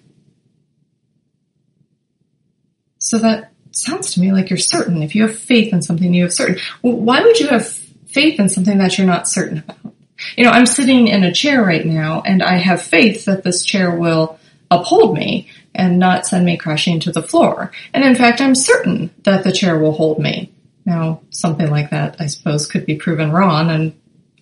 So 2.99 3.19
that 3.19 3.53
sounds 3.73 4.13
to 4.13 4.21
me 4.21 4.33
like 4.33 4.51
you're 4.51 4.59
certain. 4.59 5.03
If 5.03 5.15
you 5.15 5.23
have 5.23 5.37
faith 5.37 5.73
in 5.73 5.83
something, 5.83 6.15
you 6.15 6.25
have 6.25 6.33
certain. 6.33 6.59
Well, 6.83 6.97
why 6.97 7.23
would 7.23 7.41
you 7.41 7.49
have 7.49 7.67
faith 7.67 8.39
in 8.39 8.49
something 8.49 8.79
that 8.79 8.97
you're 8.97 9.07
not 9.07 9.29
certain 9.29 9.59
about? 9.59 9.95
You 10.37 10.45
know, 10.45 10.51
I'm 10.51 10.67
sitting 10.67 11.09
in 11.09 11.25
a 11.25 11.33
chair 11.33 11.63
right 11.63 11.85
now 11.85 12.23
and 12.25 12.43
I 12.43 12.57
have 12.57 12.83
faith 12.83 13.25
that 13.25 13.43
this 13.43 13.65
chair 13.65 13.95
will 13.95 14.39
uphold 14.71 15.17
me 15.17 15.49
and 15.75 15.99
not 15.99 16.27
send 16.27 16.45
me 16.45 16.57
crashing 16.57 17.01
to 17.01 17.13
the 17.13 17.23
floor. 17.23 17.73
And 17.95 18.05
in 18.05 18.15
fact, 18.15 18.41
I'm 18.41 18.55
certain 18.55 19.11
that 19.23 19.45
the 19.45 19.53
chair 19.53 19.79
will 19.79 19.93
hold 19.93 20.19
me. 20.19 20.53
Now, 20.85 21.23
something 21.31 21.71
like 21.71 21.91
that, 21.91 22.17
I 22.19 22.27
suppose, 22.27 22.67
could 22.67 22.87
be 22.87 22.97
proven 22.97 23.33
wrong 23.33 23.71
and 23.71 23.95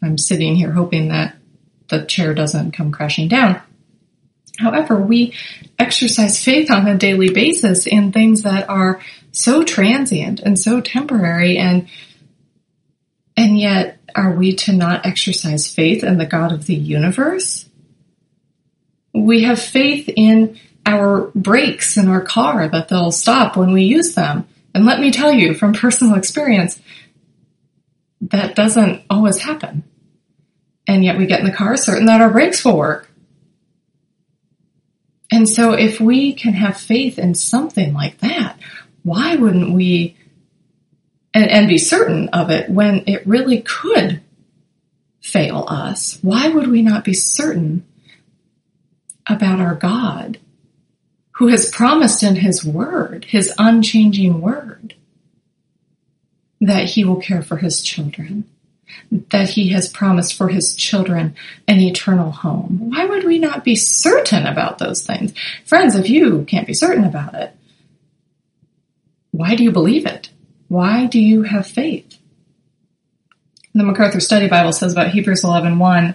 I'm 0.03 0.19
sitting 0.19 0.57
here 0.57 0.73
hoping 0.73 1.09
that 1.09 1.37
the 1.89 2.05
chair 2.05 2.35
doesn't 2.35 2.73
come 2.73 2.93
crashing 2.93 3.29
down. 3.29 3.61
However, 4.59 5.01
we 5.01 5.35
exercise 5.79 6.43
faith 6.43 6.71
on 6.71 6.87
a 6.87 6.97
daily 6.97 7.31
basis 7.31 7.87
in 7.87 8.13
things 8.13 8.43
that 8.43 8.69
are 8.69 9.01
so 9.33 9.65
transient 9.65 10.41
and 10.41 10.59
so 10.59 10.81
temporary 10.81 11.57
and 11.57 11.89
and 13.37 13.59
yet 13.59 13.99
are 14.15 14.33
we 14.33 14.55
to 14.55 14.73
not 14.73 15.07
exercise 15.07 15.73
faith 15.73 16.05
in 16.05 16.19
the 16.19 16.27
God 16.27 16.53
of 16.53 16.67
the 16.67 16.75
universe? 16.75 17.69
We 19.15 19.45
have 19.45 19.61
faith 19.61 20.11
in 20.15 20.59
our 20.87 21.31
brakes 21.35 21.97
in 21.97 22.09
our 22.09 22.21
car 22.21 22.69
that 22.69 22.89
they'll 22.89 23.13
stop 23.13 23.57
when 23.57 23.73
we 23.73 23.83
use 23.83 24.15
them. 24.15 24.47
And 24.75 24.85
let 24.85 25.01
me 25.01 25.11
tell 25.11 25.33
you 25.33 25.55
from 25.55 25.73
personal 25.73 26.17
experience, 26.17 26.81
that 28.23 28.55
doesn't 28.55 29.03
always 29.09 29.39
happen. 29.39 29.85
And 30.87 31.05
yet 31.05 31.19
we 31.19 31.27
get 31.27 31.41
in 31.41 31.47
the 31.47 31.53
car 31.53 31.77
certain 31.77 32.07
that 32.07 32.21
our 32.21 32.31
brakes 32.31 32.65
will 32.65 32.77
work. 32.77 33.11
And 35.33 35.49
so 35.49 35.73
if 35.73 36.01
we 36.01 36.33
can 36.33 36.55
have 36.55 36.77
faith 36.77 37.19
in 37.19 37.35
something 37.35 37.95
like 37.95 38.19
that, 38.19 38.59
why 39.03 39.37
wouldn't 39.37 39.73
we 39.73 40.17
and, 41.33 41.49
and 41.49 41.69
be 41.69 41.79
certain 41.79 42.29
of 42.31 42.51
it 42.51 42.69
when 42.69 43.05
it 43.07 43.27
really 43.27 43.61
could 43.61 44.21
fail 45.21 45.65
us? 45.69 46.19
Why 46.23 46.49
would 46.49 46.67
we 46.67 46.83
not 46.83 47.05
be 47.05 47.15
certain 47.15 47.87
about 49.27 49.61
our 49.61 49.77
God 49.77 50.39
who 51.41 51.47
has 51.47 51.71
promised 51.71 52.23
in 52.23 52.37
his 52.37 52.63
word, 52.63 53.25
his 53.25 53.51
unchanging 53.57 54.43
word, 54.43 54.93
that 56.61 56.85
he 56.85 57.03
will 57.03 57.17
care 57.17 57.41
for 57.43 57.57
his 57.57 57.83
children? 57.83 58.45
that 59.31 59.51
he 59.51 59.69
has 59.69 59.89
promised 59.89 60.35
for 60.35 60.49
his 60.49 60.75
children 60.75 61.35
an 61.69 61.79
eternal 61.79 62.33
home. 62.33 62.91
Why 62.91 63.07
would 63.07 63.25
we 63.25 63.39
not 63.39 63.65
be 63.65 63.77
certain 63.77 64.47
about 64.47 64.79
those 64.79 65.07
things? 65.07 65.33
Friends, 65.65 65.95
if 65.95 66.11
you 66.11 66.45
can't 66.45 66.67
be 66.67 66.75
certain 66.75 67.05
about 67.05 67.35
it, 67.35 67.55
why 69.31 69.55
do 69.55 69.63
you 69.63 69.71
believe 69.71 70.07
it? 70.07 70.31
Why 70.67 71.07
do 71.07 71.21
you 71.21 71.43
have 71.43 71.67
faith? 71.69 72.19
The 73.75 73.85
MacArthur 73.85 74.21
Study 74.21 74.49
Bible 74.49 74.73
says 74.73 74.93
about 74.93 75.11
Hebrews 75.11 75.45
11, 75.45 75.79
1, 75.79 76.15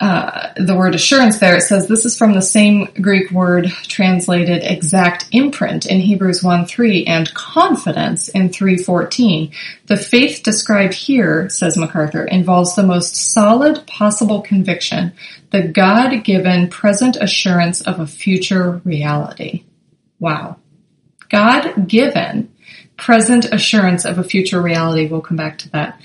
uh, 0.00 0.54
the 0.56 0.74
word 0.74 0.94
assurance 0.94 1.38
there, 1.40 1.56
it 1.56 1.62
says 1.62 1.86
this 1.86 2.06
is 2.06 2.16
from 2.16 2.32
the 2.32 2.40
same 2.40 2.86
Greek 3.02 3.30
word 3.30 3.68
translated 3.82 4.62
exact 4.62 5.26
imprint 5.30 5.84
in 5.84 6.00
Hebrews 6.00 6.42
1 6.42 6.64
3 6.64 7.04
and 7.04 7.32
confidence 7.34 8.30
in 8.30 8.48
314. 8.48 9.52
The 9.86 9.98
faith 9.98 10.42
described 10.42 10.94
here, 10.94 11.50
says 11.50 11.76
MacArthur, 11.76 12.24
involves 12.24 12.74
the 12.74 12.82
most 12.82 13.14
solid 13.14 13.86
possible 13.86 14.40
conviction, 14.40 15.12
the 15.50 15.68
God 15.68 16.24
given 16.24 16.70
present 16.70 17.16
assurance 17.16 17.82
of 17.82 18.00
a 18.00 18.06
future 18.06 18.80
reality. 18.84 19.64
Wow. 20.18 20.56
God 21.28 21.88
given 21.88 22.49
present 23.00 23.46
assurance 23.46 24.04
of 24.04 24.18
a 24.18 24.24
future 24.24 24.60
reality. 24.60 25.08
We'll 25.08 25.22
come 25.22 25.36
back 25.36 25.58
to 25.58 25.70
that. 25.70 26.00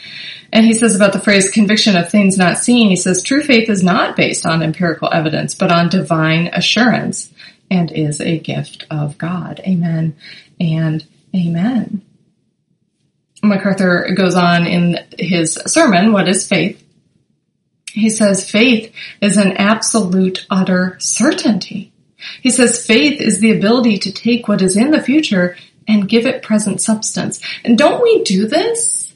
And 0.51 0.65
he 0.65 0.73
says 0.73 0.95
about 0.95 1.13
the 1.13 1.19
phrase 1.19 1.49
conviction 1.49 1.97
of 1.97 2.09
things 2.09 2.37
not 2.37 2.57
seen, 2.57 2.89
he 2.89 2.95
says 2.95 3.21
true 3.21 3.43
faith 3.43 3.69
is 3.69 3.83
not 3.83 4.15
based 4.15 4.45
on 4.45 4.63
empirical 4.63 5.09
evidence, 5.11 5.53
but 5.53 5.71
on 5.71 5.89
divine 5.89 6.47
assurance 6.53 7.33
and 7.69 7.91
is 7.91 8.21
a 8.21 8.39
gift 8.39 8.85
of 8.89 9.17
God. 9.17 9.59
Amen 9.67 10.15
and 10.59 11.05
amen. 11.35 12.01
MacArthur 13.43 14.13
goes 14.15 14.35
on 14.35 14.65
in 14.65 15.05
his 15.19 15.53
sermon, 15.65 16.13
What 16.13 16.27
is 16.27 16.47
Faith? 16.47 16.81
He 17.91 18.09
says 18.09 18.49
faith 18.49 18.93
is 19.21 19.37
an 19.37 19.53
absolute 19.53 20.45
utter 20.49 20.97
certainty. 20.99 21.93
He 22.41 22.49
says 22.49 22.85
faith 22.85 23.21
is 23.21 23.39
the 23.39 23.51
ability 23.51 23.99
to 23.99 24.11
take 24.11 24.47
what 24.47 24.61
is 24.61 24.75
in 24.75 24.91
the 24.91 25.01
future 25.01 25.55
and 25.87 26.09
give 26.09 26.25
it 26.25 26.43
present 26.43 26.81
substance. 26.81 27.39
And 27.63 27.77
don't 27.77 28.01
we 28.01 28.23
do 28.23 28.47
this? 28.47 29.13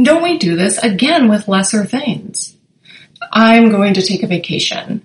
Don't 0.00 0.22
we 0.22 0.38
do 0.38 0.56
this 0.56 0.78
again 0.78 1.28
with 1.28 1.48
lesser 1.48 1.84
things? 1.84 2.56
I'm 3.32 3.70
going 3.70 3.94
to 3.94 4.02
take 4.02 4.22
a 4.22 4.26
vacation. 4.26 5.02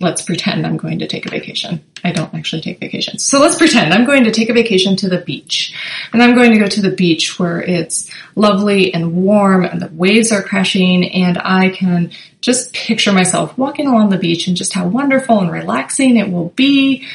Let's 0.00 0.22
pretend 0.22 0.64
I'm 0.64 0.76
going 0.76 1.00
to 1.00 1.08
take 1.08 1.26
a 1.26 1.30
vacation. 1.30 1.84
I 2.04 2.12
don't 2.12 2.32
actually 2.34 2.62
take 2.62 2.78
vacations. 2.78 3.24
So 3.24 3.40
let's 3.40 3.56
pretend 3.56 3.92
I'm 3.92 4.04
going 4.04 4.24
to 4.24 4.30
take 4.30 4.48
a 4.48 4.52
vacation 4.52 4.94
to 4.96 5.08
the 5.08 5.20
beach. 5.20 5.74
And 6.12 6.22
I'm 6.22 6.34
going 6.34 6.52
to 6.52 6.58
go 6.58 6.66
to 6.66 6.82
the 6.82 6.94
beach 6.94 7.38
where 7.38 7.60
it's 7.60 8.10
lovely 8.36 8.94
and 8.94 9.14
warm 9.14 9.64
and 9.64 9.80
the 9.80 9.90
waves 9.92 10.30
are 10.30 10.42
crashing 10.42 11.04
and 11.10 11.38
I 11.38 11.70
can 11.70 12.12
just 12.40 12.72
picture 12.74 13.12
myself 13.12 13.56
walking 13.56 13.86
along 13.86 14.10
the 14.10 14.18
beach 14.18 14.46
and 14.46 14.56
just 14.56 14.72
how 14.72 14.86
wonderful 14.86 15.40
and 15.40 15.50
relaxing 15.50 16.16
it 16.16 16.30
will 16.30 16.50
be 16.50 17.06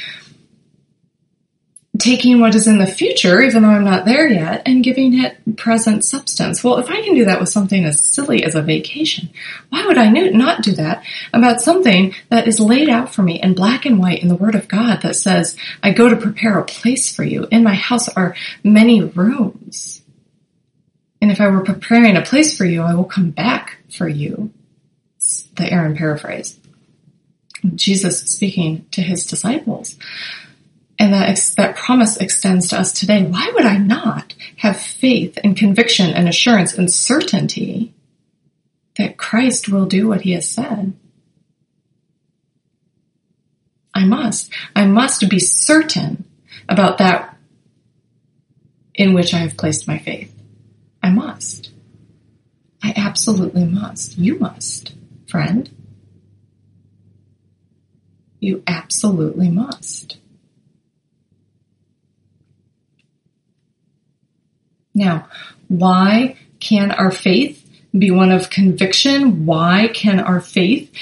taking 1.98 2.40
what 2.40 2.54
is 2.54 2.66
in 2.66 2.78
the 2.78 2.86
future, 2.86 3.40
even 3.42 3.62
though 3.62 3.68
I'm 3.68 3.84
not 3.84 4.04
there 4.04 4.28
yet, 4.28 4.62
and 4.66 4.84
giving 4.84 5.22
it 5.22 5.56
present 5.56 6.04
substance. 6.04 6.62
Well, 6.62 6.78
if 6.78 6.90
I 6.90 7.02
can 7.02 7.14
do 7.14 7.24
that 7.24 7.40
with 7.40 7.48
something 7.48 7.84
as 7.84 8.00
silly 8.00 8.44
as 8.44 8.54
a 8.54 8.62
vacation, 8.62 9.30
why 9.70 9.86
would 9.86 9.98
I 9.98 10.08
not 10.08 10.62
do 10.62 10.72
that 10.72 11.04
about 11.32 11.60
something 11.60 12.14
that 12.28 12.46
is 12.46 12.60
laid 12.60 12.88
out 12.88 13.14
for 13.14 13.22
me 13.22 13.40
in 13.40 13.54
black 13.54 13.84
and 13.84 13.98
white 13.98 14.22
in 14.22 14.28
the 14.28 14.36
Word 14.36 14.54
of 14.54 14.68
God 14.68 15.02
that 15.02 15.16
says, 15.16 15.56
I 15.82 15.92
go 15.92 16.08
to 16.08 16.16
prepare 16.16 16.58
a 16.58 16.64
place 16.64 17.14
for 17.14 17.24
you. 17.24 17.46
In 17.50 17.64
my 17.64 17.74
house 17.74 18.08
are 18.08 18.36
many 18.62 19.02
rooms. 19.02 20.02
And 21.20 21.32
if 21.32 21.40
I 21.40 21.48
were 21.48 21.64
preparing 21.64 22.16
a 22.16 22.22
place 22.22 22.56
for 22.56 22.64
you, 22.64 22.82
I 22.82 22.94
will 22.94 23.04
come 23.04 23.30
back 23.30 23.78
for 23.90 24.08
you. 24.08 24.52
It's 25.16 25.42
the 25.56 25.70
Erin 25.70 25.96
paraphrase. 25.96 26.58
Jesus 27.74 28.20
speaking 28.20 28.86
to 28.92 29.02
his 29.02 29.26
disciples 29.26 29.96
and 30.98 31.12
that, 31.12 31.28
ex- 31.28 31.54
that 31.54 31.76
promise 31.76 32.16
extends 32.16 32.68
to 32.68 32.78
us 32.78 32.92
today, 32.92 33.22
why 33.22 33.50
would 33.54 33.64
I 33.64 33.78
not 33.78 34.34
have 34.56 34.80
faith 34.80 35.38
and 35.44 35.56
conviction 35.56 36.10
and 36.10 36.28
assurance 36.28 36.74
and 36.74 36.92
certainty 36.92 37.94
that 38.96 39.16
Christ 39.16 39.68
will 39.68 39.86
do 39.86 40.08
what 40.08 40.22
he 40.22 40.32
has 40.32 40.48
said? 40.48 40.94
I 43.94 44.04
must. 44.04 44.52
I 44.74 44.86
must 44.86 45.28
be 45.28 45.38
certain 45.38 46.24
about 46.68 46.98
that 46.98 47.36
in 48.94 49.14
which 49.14 49.32
I 49.32 49.38
have 49.38 49.56
placed 49.56 49.86
my 49.86 49.98
faith. 49.98 50.34
I 51.02 51.10
must. 51.10 51.70
I 52.82 52.92
absolutely 52.96 53.64
must. 53.64 54.18
You 54.18 54.38
must, 54.38 54.94
friend. 55.26 55.70
You 58.40 58.62
absolutely 58.66 59.48
must. 59.48 60.18
Now, 64.98 65.28
why 65.68 66.36
can 66.58 66.90
our 66.90 67.12
faith 67.12 67.64
be 67.96 68.10
one 68.10 68.32
of 68.32 68.50
conviction? 68.50 69.46
Why 69.46 69.88
can 69.94 70.18
our 70.18 70.40
faith 70.40 70.92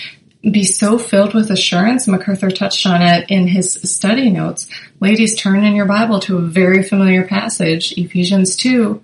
be 0.43 0.65
so 0.65 0.99
filled 0.99 1.33
with 1.33 1.51
assurance? 1.51 2.07
MacArthur 2.07 2.51
touched 2.51 2.87
on 2.87 3.01
it 3.01 3.31
in 3.31 3.49
his 3.49 3.73
study 3.73 4.31
notes. 4.31 4.69
Ladies, 5.01 5.35
turn 5.35 5.65
in 5.65 5.75
your 5.75 5.87
Bible 5.87 6.21
to 6.21 6.37
a 6.37 6.43
very 6.43 6.83
familiar 6.83 7.27
passage, 7.27 7.93
Ephesians 7.97 8.55
2, 8.57 9.03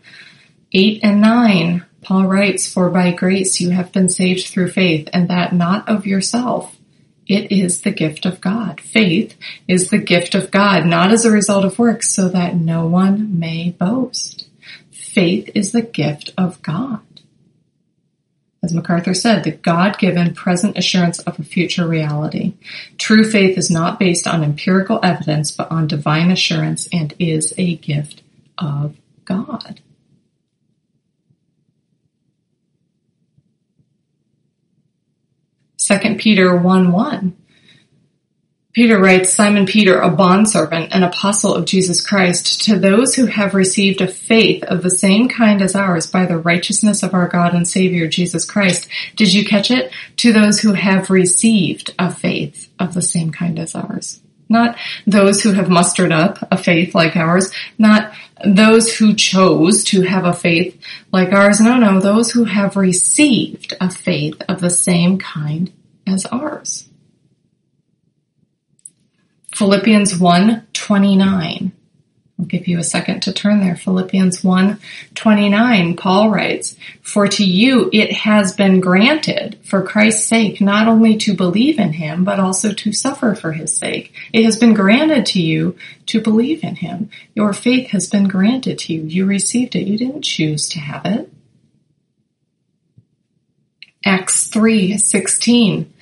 8 0.72 1.00
and 1.02 1.20
9. 1.22 1.87
Paul 2.02 2.26
writes, 2.26 2.70
For 2.70 2.90
by 2.90 3.12
grace 3.12 3.62
you 3.62 3.70
have 3.70 3.92
been 3.92 4.11
saved 4.11 4.46
through 4.46 4.72
faith, 4.72 5.08
and 5.14 5.28
that 5.28 5.54
not 5.54 5.88
of 5.88 6.06
yourself. 6.06 6.76
It 7.26 7.50
is 7.50 7.80
the 7.80 7.92
gift 7.92 8.26
of 8.26 8.42
God. 8.42 8.80
Faith 8.80 9.37
is 9.66 9.88
the 9.88 9.99
gift 9.99 10.34
of 10.34 10.50
God, 10.50 10.84
not 10.84 11.12
as 11.12 11.25
a 11.25 11.30
result 11.30 11.64
of 11.64 11.78
works, 11.78 12.12
so 12.12 12.28
that 12.28 12.56
no 12.56 12.84
one 12.87 13.38
may 13.38 13.70
boast 13.70 14.49
faith 15.12 15.50
is 15.54 15.73
the 15.73 15.83
gift 15.83 16.33
of 16.38 16.62
God. 16.62 17.00
As 18.62 18.73
MacArthur 18.73 19.12
said, 19.12 19.45
the 19.45 19.50
God 19.50 19.99
given 19.99 20.35
present 20.35 20.78
assurance 20.78 21.19
of 21.19 21.38
a 21.38 21.42
future 21.42 21.87
reality. 21.87 22.54
True 22.96 23.29
faith 23.29 23.59
is 23.59 23.70
not 23.70 23.98
based 23.98 24.27
on 24.27 24.44
empirical 24.44 25.01
evidence, 25.03 25.51
but 25.51 25.70
on 25.70 25.87
divine 25.87 26.31
assurance 26.31 26.88
and 26.92 27.12
is 27.18 27.53
a 27.59 27.77
gift 27.77 28.22
of 28.57 28.96
God. 29.25 29.81
Second 35.77 36.20
Peter 36.20 36.57
1 36.57 36.92
1 36.92 37.37
Peter 38.72 38.98
writes, 38.98 39.35
Simon 39.35 39.66
Peter, 39.66 40.00
a 40.00 40.08
bondservant 40.08 40.94
and 40.94 41.04
apostle 41.04 41.54
of 41.54 41.66
Jesus 41.66 42.04
Christ, 42.04 42.62
to 42.64 42.78
those 42.78 43.14
who 43.14 43.26
have 43.26 43.52
received 43.52 44.00
a 44.00 44.06
faith 44.06 44.64
of 44.64 44.82
the 44.82 44.90
same 44.90 45.28
kind 45.28 45.61
as 45.61 45.74
ours 45.74 46.06
by 46.06 46.24
the 46.24 46.38
righteousness 46.38 47.02
of 47.02 47.12
our 47.12 47.28
God 47.28 47.52
and 47.52 47.68
Savior 47.68 48.08
Jesus 48.08 48.46
Christ. 48.46 48.88
Did 49.14 49.35
you 49.35 49.44
catch 49.44 49.70
it? 49.70 49.92
To 50.18 50.32
those 50.32 50.61
who 50.61 50.72
have 50.72 51.11
received 51.11 51.94
a 51.98 52.11
faith 52.11 52.70
of 52.78 52.94
the 52.94 53.02
same 53.02 53.30
kind 53.30 53.58
as 53.58 53.74
ours. 53.74 54.22
Not 54.48 54.78
those 55.06 55.42
who 55.42 55.52
have 55.52 55.68
mustered 55.68 56.12
up 56.12 56.38
a 56.50 56.56
faith 56.56 56.94
like 56.94 57.14
ours, 57.14 57.52
not 57.76 58.14
those 58.42 58.96
who 58.96 59.14
chose 59.14 59.85
to 59.85 60.00
have 60.02 60.24
a 60.24 60.32
faith 60.32 60.80
like 61.12 61.32
ours. 61.32 61.61
No, 61.61 61.76
no, 61.76 62.00
those 62.00 62.32
who 62.32 62.44
have 62.44 62.76
received 62.76 63.74
a 63.82 63.90
faith 63.90 64.40
of 64.48 64.62
the 64.62 64.70
same 64.70 65.18
kind 65.18 65.70
as 66.06 66.24
ours. 66.26 66.88
Philippians 69.54 70.18
1 70.18 70.66
29. 70.72 71.72
I'll 72.38 72.46
give 72.46 72.66
you 72.66 72.78
a 72.78 72.84
second 72.84 73.20
to 73.20 73.32
turn 73.32 73.60
there. 73.60 73.76
Philippians 73.76 74.42
1 74.42 74.78
29. 75.14 75.96
Paul 75.96 76.30
writes, 76.30 76.74
For 77.02 77.28
to 77.28 77.44
you 77.44 77.90
it 77.92 78.12
has 78.12 78.54
been 78.54 78.80
granted 78.80 79.58
for 79.62 79.82
Christ's 79.82 80.26
sake 80.26 80.60
not 80.60 80.88
only 80.88 81.16
to 81.18 81.34
believe 81.34 81.78
in 81.78 81.92
him, 81.92 82.24
but 82.24 82.40
also 82.40 82.72
to 82.72 82.92
suffer 82.92 83.34
for 83.34 83.52
his 83.52 83.76
sake. 83.76 84.12
It 84.32 84.44
has 84.44 84.56
been 84.56 84.74
granted 84.74 85.26
to 85.26 85.42
you 85.42 85.76
to 86.06 86.20
believe 86.20 86.64
in 86.64 86.76
him. 86.76 87.10
Your 87.34 87.52
faith 87.52 87.90
has 87.90 88.08
been 88.08 88.26
granted 88.26 88.78
to 88.80 88.94
you. 88.94 89.02
You 89.02 89.26
received 89.26 89.76
it. 89.76 89.86
You 89.86 89.98
didn't 89.98 90.22
choose 90.22 90.68
to 90.70 90.80
have 90.80 91.04
it. 91.04 91.30
Acts 94.04 94.48
3 94.48 94.96
16. 94.96 95.92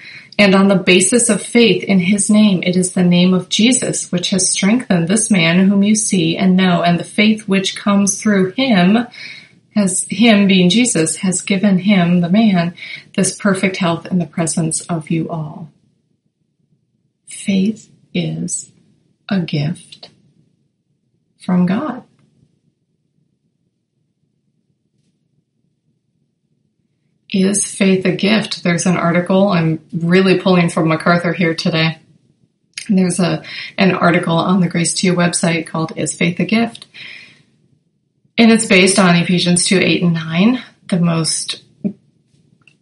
And 0.40 0.54
on 0.54 0.68
the 0.68 0.76
basis 0.76 1.28
of 1.28 1.42
faith 1.42 1.84
in 1.84 1.98
his 1.98 2.30
name, 2.30 2.62
it 2.62 2.74
is 2.74 2.92
the 2.92 3.02
name 3.02 3.34
of 3.34 3.50
Jesus 3.50 4.10
which 4.10 4.30
has 4.30 4.48
strengthened 4.48 5.06
this 5.06 5.30
man 5.30 5.68
whom 5.68 5.82
you 5.82 5.94
see 5.94 6.34
and 6.34 6.56
know, 6.56 6.82
and 6.82 6.98
the 6.98 7.04
faith 7.04 7.46
which 7.46 7.76
comes 7.76 8.18
through 8.18 8.52
him 8.52 9.06
has 9.74 10.06
him 10.08 10.48
being 10.48 10.70
Jesus 10.70 11.16
has 11.16 11.42
given 11.42 11.76
him, 11.76 12.22
the 12.22 12.30
man, 12.30 12.74
this 13.14 13.36
perfect 13.36 13.76
health 13.76 14.06
in 14.06 14.18
the 14.18 14.24
presence 14.24 14.80
of 14.86 15.10
you 15.10 15.28
all. 15.28 15.70
Faith 17.26 17.90
is 18.14 18.72
a 19.28 19.40
gift 19.40 20.08
from 21.38 21.66
God. 21.66 22.02
Is 27.32 27.64
faith 27.64 28.04
a 28.04 28.12
gift? 28.12 28.64
There's 28.64 28.86
an 28.86 28.96
article 28.96 29.48
I'm 29.48 29.80
really 29.92 30.40
pulling 30.40 30.68
from 30.68 30.88
MacArthur 30.88 31.32
here 31.32 31.54
today. 31.54 31.98
There's 32.88 33.20
a 33.20 33.44
an 33.78 33.92
article 33.92 34.34
on 34.34 34.60
the 34.60 34.68
Grace 34.68 34.94
to 34.94 35.06
You 35.06 35.14
website 35.14 35.66
called 35.66 35.92
Is 35.96 36.14
Faith 36.14 36.40
a 36.40 36.44
Gift? 36.44 36.86
And 38.36 38.50
it's 38.50 38.66
based 38.66 38.98
on 38.98 39.16
Ephesians 39.16 39.66
2, 39.66 39.78
8 39.78 40.02
and 40.02 40.14
9, 40.14 40.64
the 40.88 40.98
most 40.98 41.62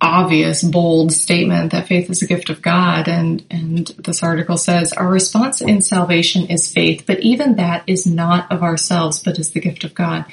obvious, 0.01 0.63
bold 0.63 1.13
statement 1.13 1.73
that 1.73 1.89
faith 1.89 2.09
is 2.09 2.23
a 2.23 2.27
gift 2.27 2.51
of 2.51 2.63
God. 2.63 3.09
And, 3.09 3.45
and 3.51 3.87
this 3.99 4.23
article 4.23 4.57
says, 4.57 4.93
our 4.93 5.09
response 5.09 5.61
in 5.61 5.83
salvation 5.83 6.47
is 6.47 6.73
faith, 6.73 7.05
but 7.07 7.21
even 7.21 7.57
that 7.57 7.83
is 7.89 8.07
not 8.07 8.51
of 8.53 8.63
ourselves, 8.63 9.23
but 9.23 9.39
is 9.39 9.51
the 9.51 9.61
gift 9.61 9.85
of 9.85 9.95
God. 9.95 10.25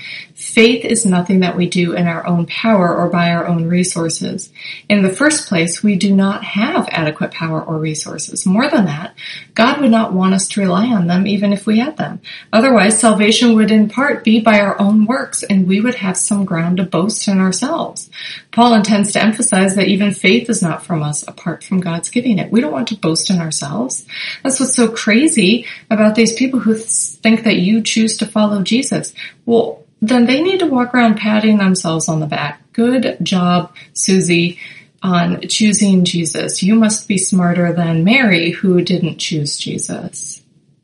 Faith 0.45 0.85
is 0.85 1.07
nothing 1.07 1.39
that 1.39 1.57
we 1.57 1.67
do 1.67 1.93
in 1.93 2.05
our 2.05 2.25
own 2.27 2.45
power 2.45 2.95
or 2.95 3.09
by 3.09 3.31
our 3.31 3.47
own 3.47 3.65
resources. 3.65 4.53
In 4.87 5.01
the 5.01 5.09
first 5.09 5.47
place, 5.47 5.81
we 5.81 5.95
do 5.95 6.15
not 6.15 6.43
have 6.43 6.87
adequate 6.91 7.31
power 7.31 7.59
or 7.59 7.79
resources. 7.79 8.45
More 8.45 8.69
than 8.69 8.85
that, 8.85 9.15
God 9.55 9.81
would 9.81 9.89
not 9.89 10.13
want 10.13 10.35
us 10.35 10.47
to 10.49 10.61
rely 10.61 10.85
on 10.85 11.07
them 11.07 11.25
even 11.25 11.51
if 11.51 11.65
we 11.65 11.79
had 11.79 11.97
them. 11.97 12.21
Otherwise, 12.53 12.99
salvation 12.99 13.55
would 13.55 13.71
in 13.71 13.89
part 13.89 14.23
be 14.23 14.39
by 14.39 14.59
our 14.59 14.79
own 14.79 15.07
works 15.07 15.41
and 15.41 15.67
we 15.67 15.81
would 15.81 15.95
have 15.95 16.15
some 16.15 16.45
ground 16.45 16.77
to 16.77 16.83
boast 16.83 17.27
in 17.27 17.39
ourselves. 17.39 18.11
Paul 18.51 18.75
intends 18.75 19.13
to 19.13 19.23
emphasize 19.23 19.75
that 19.75 19.87
even 19.87 20.13
faith 20.13 20.47
is 20.47 20.61
not 20.61 20.85
from 20.85 21.01
us 21.01 21.27
apart 21.27 21.63
from 21.63 21.79
God's 21.81 22.11
giving 22.11 22.37
it. 22.37 22.51
We 22.51 22.61
don't 22.61 22.71
want 22.71 22.89
to 22.89 22.97
boast 22.97 23.31
in 23.31 23.39
ourselves. 23.39 24.05
That's 24.43 24.59
what's 24.59 24.75
so 24.75 24.89
crazy 24.89 25.65
about 25.89 26.13
these 26.13 26.33
people 26.33 26.59
who 26.59 26.75
think 26.75 27.45
that 27.45 27.57
you 27.57 27.81
choose 27.81 28.17
to 28.17 28.27
follow 28.27 28.61
Jesus. 28.61 29.11
Well, 29.47 29.84
then 30.07 30.25
they 30.25 30.41
need 30.41 30.59
to 30.59 30.67
walk 30.67 30.93
around 30.93 31.17
patting 31.17 31.57
themselves 31.57 32.07
on 32.07 32.19
the 32.19 32.25
back. 32.25 32.61
Good 32.73 33.17
job, 33.23 33.73
Susie, 33.93 34.59
on 35.01 35.41
choosing 35.47 36.03
Jesus. 36.03 36.63
You 36.63 36.75
must 36.75 37.07
be 37.07 37.17
smarter 37.17 37.71
than 37.73 38.03
Mary 38.03 38.51
who 38.51 38.81
didn't 38.81 39.17
choose 39.17 39.57
Jesus. 39.57 40.41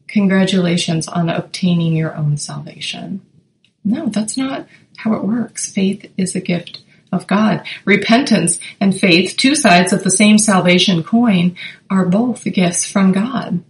Congratulations 0.08 1.08
on 1.08 1.30
obtaining 1.30 1.96
your 1.96 2.16
own 2.16 2.38
salvation. 2.38 3.22
No, 3.84 4.08
that's 4.08 4.38
not 4.38 4.68
how 4.98 5.14
it 5.14 5.24
works. 5.24 5.72
Faith 5.72 6.12
is 6.18 6.36
a 6.36 6.42
gift 6.42 6.82
of 7.12 7.28
God. 7.28 7.66
Repentance 7.86 8.60
and 8.80 8.98
faith, 8.98 9.36
two 9.38 9.56
sides 9.56 9.92
of 9.92 10.04
the 10.04 10.12
same 10.12 10.38
salvation 10.38 11.04
coin, 11.04 11.56
are 11.90 12.06
both 12.06 12.44
gifts 12.44 12.86
from 12.90 13.12
God. 13.12 13.64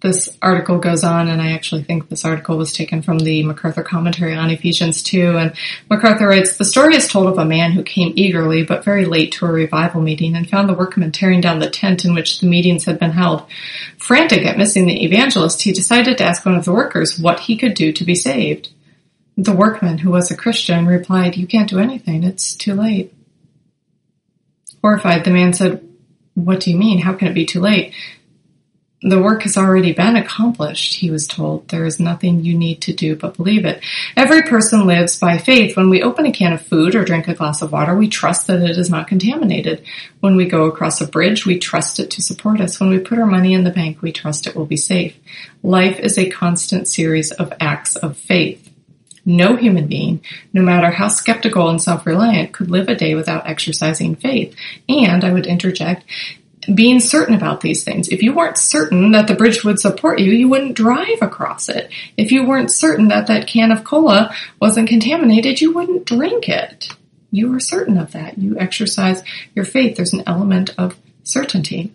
This 0.00 0.36
article 0.42 0.78
goes 0.78 1.02
on, 1.04 1.28
and 1.28 1.40
I 1.40 1.52
actually 1.52 1.82
think 1.82 2.08
this 2.08 2.24
article 2.24 2.58
was 2.58 2.72
taken 2.72 3.00
from 3.00 3.18
the 3.18 3.42
MacArthur 3.42 3.82
commentary 3.82 4.34
on 4.34 4.50
Ephesians 4.50 5.02
2. 5.02 5.38
And 5.38 5.54
MacArthur 5.88 6.28
writes, 6.28 6.56
The 6.56 6.66
story 6.66 6.96
is 6.96 7.08
told 7.08 7.28
of 7.28 7.38
a 7.38 7.46
man 7.46 7.72
who 7.72 7.82
came 7.82 8.12
eagerly 8.14 8.62
but 8.62 8.84
very 8.84 9.06
late 9.06 9.32
to 9.32 9.46
a 9.46 9.52
revival 9.52 10.02
meeting 10.02 10.36
and 10.36 10.48
found 10.48 10.68
the 10.68 10.74
workmen 10.74 11.12
tearing 11.12 11.40
down 11.40 11.60
the 11.60 11.70
tent 11.70 12.04
in 12.04 12.12
which 12.12 12.40
the 12.40 12.46
meetings 12.46 12.84
had 12.84 12.98
been 12.98 13.12
held. 13.12 13.46
Frantic 13.96 14.44
at 14.44 14.58
missing 14.58 14.86
the 14.86 15.02
evangelist, 15.02 15.62
he 15.62 15.72
decided 15.72 16.18
to 16.18 16.24
ask 16.24 16.44
one 16.44 16.56
of 16.56 16.66
the 16.66 16.74
workers 16.74 17.18
what 17.18 17.40
he 17.40 17.56
could 17.56 17.74
do 17.74 17.90
to 17.92 18.04
be 18.04 18.14
saved. 18.14 18.68
The 19.38 19.54
workman, 19.54 19.98
who 19.98 20.10
was 20.10 20.30
a 20.30 20.36
Christian, 20.36 20.86
replied, 20.86 21.36
You 21.36 21.46
can't 21.46 21.70
do 21.70 21.78
anything. 21.78 22.22
It's 22.22 22.54
too 22.54 22.74
late. 22.74 23.14
Horrified, 24.82 25.24
the 25.24 25.30
man 25.30 25.54
said, 25.54 25.86
What 26.34 26.60
do 26.60 26.70
you 26.70 26.76
mean? 26.76 26.98
How 26.98 27.14
can 27.14 27.28
it 27.28 27.34
be 27.34 27.46
too 27.46 27.60
late? 27.60 27.94
The 29.02 29.20
work 29.20 29.42
has 29.42 29.58
already 29.58 29.92
been 29.92 30.16
accomplished, 30.16 30.94
he 30.94 31.10
was 31.10 31.28
told. 31.28 31.68
There 31.68 31.84
is 31.84 32.00
nothing 32.00 32.42
you 32.42 32.56
need 32.56 32.80
to 32.82 32.94
do 32.94 33.14
but 33.14 33.36
believe 33.36 33.66
it. 33.66 33.84
Every 34.16 34.42
person 34.42 34.86
lives 34.86 35.18
by 35.18 35.36
faith. 35.36 35.76
When 35.76 35.90
we 35.90 36.02
open 36.02 36.24
a 36.24 36.32
can 36.32 36.54
of 36.54 36.62
food 36.62 36.94
or 36.94 37.04
drink 37.04 37.28
a 37.28 37.34
glass 37.34 37.60
of 37.60 37.72
water, 37.72 37.94
we 37.94 38.08
trust 38.08 38.46
that 38.46 38.62
it 38.62 38.78
is 38.78 38.88
not 38.88 39.06
contaminated. 39.06 39.84
When 40.20 40.34
we 40.34 40.46
go 40.46 40.64
across 40.64 41.02
a 41.02 41.06
bridge, 41.06 41.44
we 41.44 41.58
trust 41.58 42.00
it 42.00 42.10
to 42.12 42.22
support 42.22 42.58
us. 42.58 42.80
When 42.80 42.88
we 42.88 42.98
put 42.98 43.18
our 43.18 43.26
money 43.26 43.52
in 43.52 43.64
the 43.64 43.70
bank, 43.70 44.00
we 44.00 44.12
trust 44.12 44.46
it 44.46 44.56
will 44.56 44.64
be 44.64 44.78
safe. 44.78 45.14
Life 45.62 46.00
is 46.00 46.16
a 46.16 46.30
constant 46.30 46.88
series 46.88 47.32
of 47.32 47.52
acts 47.60 47.96
of 47.96 48.16
faith. 48.16 48.62
No 49.26 49.56
human 49.56 49.88
being, 49.88 50.24
no 50.52 50.62
matter 50.62 50.90
how 50.90 51.08
skeptical 51.08 51.68
and 51.68 51.82
self-reliant, 51.82 52.52
could 52.52 52.70
live 52.70 52.88
a 52.88 52.94
day 52.94 53.14
without 53.14 53.46
exercising 53.46 54.14
faith. 54.14 54.54
And 54.88 55.22
I 55.22 55.32
would 55.32 55.46
interject, 55.46 56.04
being 56.74 57.00
certain 57.00 57.34
about 57.34 57.60
these 57.60 57.84
things. 57.84 58.08
If 58.08 58.22
you 58.22 58.34
weren't 58.34 58.58
certain 58.58 59.12
that 59.12 59.28
the 59.28 59.34
bridge 59.34 59.64
would 59.64 59.78
support 59.78 60.18
you, 60.18 60.32
you 60.32 60.48
wouldn't 60.48 60.76
drive 60.76 61.22
across 61.22 61.68
it. 61.68 61.90
If 62.16 62.32
you 62.32 62.46
weren't 62.46 62.70
certain 62.70 63.08
that 63.08 63.28
that 63.28 63.46
can 63.46 63.72
of 63.72 63.84
cola 63.84 64.34
wasn't 64.60 64.88
contaminated, 64.88 65.60
you 65.60 65.72
wouldn't 65.72 66.06
drink 66.06 66.48
it. 66.48 66.88
You 67.30 67.54
are 67.54 67.60
certain 67.60 67.98
of 67.98 68.12
that. 68.12 68.38
You 68.38 68.58
exercise 68.58 69.22
your 69.54 69.64
faith. 69.64 69.96
There's 69.96 70.12
an 70.12 70.24
element 70.26 70.70
of 70.78 70.96
certainty. 71.22 71.92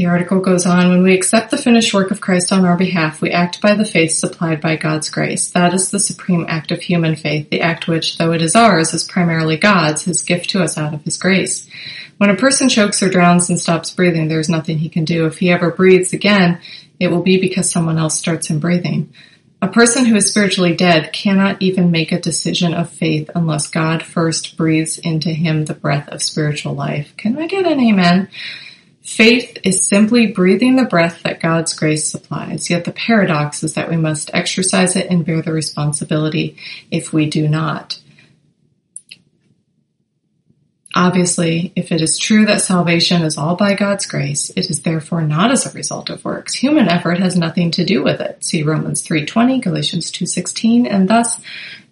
The 0.00 0.06
article 0.06 0.40
goes 0.40 0.64
on, 0.64 0.88
when 0.88 1.02
we 1.02 1.12
accept 1.12 1.50
the 1.50 1.58
finished 1.58 1.92
work 1.92 2.10
of 2.10 2.22
Christ 2.22 2.52
on 2.52 2.64
our 2.64 2.78
behalf, 2.78 3.20
we 3.20 3.32
act 3.32 3.60
by 3.60 3.74
the 3.74 3.84
faith 3.84 4.12
supplied 4.12 4.58
by 4.58 4.76
God's 4.76 5.10
grace. 5.10 5.50
That 5.50 5.74
is 5.74 5.90
the 5.90 6.00
supreme 6.00 6.46
act 6.48 6.72
of 6.72 6.80
human 6.80 7.16
faith, 7.16 7.50
the 7.50 7.60
act 7.60 7.86
which, 7.86 8.16
though 8.16 8.32
it 8.32 8.40
is 8.40 8.56
ours, 8.56 8.94
is 8.94 9.04
primarily 9.04 9.58
God's, 9.58 10.04
his 10.04 10.22
gift 10.22 10.48
to 10.50 10.62
us 10.62 10.78
out 10.78 10.94
of 10.94 11.02
his 11.02 11.18
grace. 11.18 11.68
When 12.16 12.30
a 12.30 12.34
person 12.34 12.70
chokes 12.70 13.02
or 13.02 13.10
drowns 13.10 13.50
and 13.50 13.60
stops 13.60 13.90
breathing, 13.90 14.28
there 14.28 14.40
is 14.40 14.48
nothing 14.48 14.78
he 14.78 14.88
can 14.88 15.04
do. 15.04 15.26
If 15.26 15.36
he 15.36 15.50
ever 15.50 15.70
breathes 15.70 16.14
again, 16.14 16.60
it 16.98 17.08
will 17.08 17.22
be 17.22 17.38
because 17.38 17.70
someone 17.70 17.98
else 17.98 18.18
starts 18.18 18.48
him 18.48 18.58
breathing. 18.58 19.12
A 19.60 19.68
person 19.68 20.06
who 20.06 20.16
is 20.16 20.30
spiritually 20.30 20.74
dead 20.74 21.12
cannot 21.12 21.60
even 21.60 21.90
make 21.90 22.10
a 22.10 22.18
decision 22.18 22.72
of 22.72 22.88
faith 22.88 23.28
unless 23.34 23.66
God 23.66 24.02
first 24.02 24.56
breathes 24.56 24.96
into 24.96 25.28
him 25.28 25.66
the 25.66 25.74
breath 25.74 26.08
of 26.08 26.22
spiritual 26.22 26.72
life. 26.72 27.14
Can 27.18 27.38
I 27.38 27.46
get 27.46 27.66
an 27.66 27.78
amen? 27.78 28.30
Faith 29.10 29.58
is 29.64 29.88
simply 29.88 30.28
breathing 30.28 30.76
the 30.76 30.84
breath 30.84 31.24
that 31.24 31.40
God's 31.40 31.74
grace 31.74 32.06
supplies, 32.06 32.70
yet 32.70 32.84
the 32.84 32.92
paradox 32.92 33.64
is 33.64 33.74
that 33.74 33.90
we 33.90 33.96
must 33.96 34.30
exercise 34.32 34.94
it 34.94 35.10
and 35.10 35.26
bear 35.26 35.42
the 35.42 35.52
responsibility 35.52 36.56
if 36.92 37.12
we 37.12 37.28
do 37.28 37.48
not. 37.48 37.98
Obviously, 40.94 41.72
if 41.74 41.90
it 41.90 42.00
is 42.00 42.18
true 42.18 42.46
that 42.46 42.62
salvation 42.62 43.22
is 43.22 43.36
all 43.36 43.56
by 43.56 43.74
God's 43.74 44.06
grace, 44.06 44.50
it 44.50 44.70
is 44.70 44.82
therefore 44.82 45.22
not 45.22 45.50
as 45.50 45.66
a 45.66 45.76
result 45.76 46.08
of 46.08 46.24
works. 46.24 46.54
Human 46.54 46.88
effort 46.88 47.18
has 47.18 47.36
nothing 47.36 47.72
to 47.72 47.84
do 47.84 48.04
with 48.04 48.20
it. 48.20 48.44
See 48.44 48.62
Romans 48.62 49.04
3.20, 49.04 49.60
Galatians 49.60 50.12
2.16, 50.12 50.88
and 50.88 51.08
thus 51.08 51.40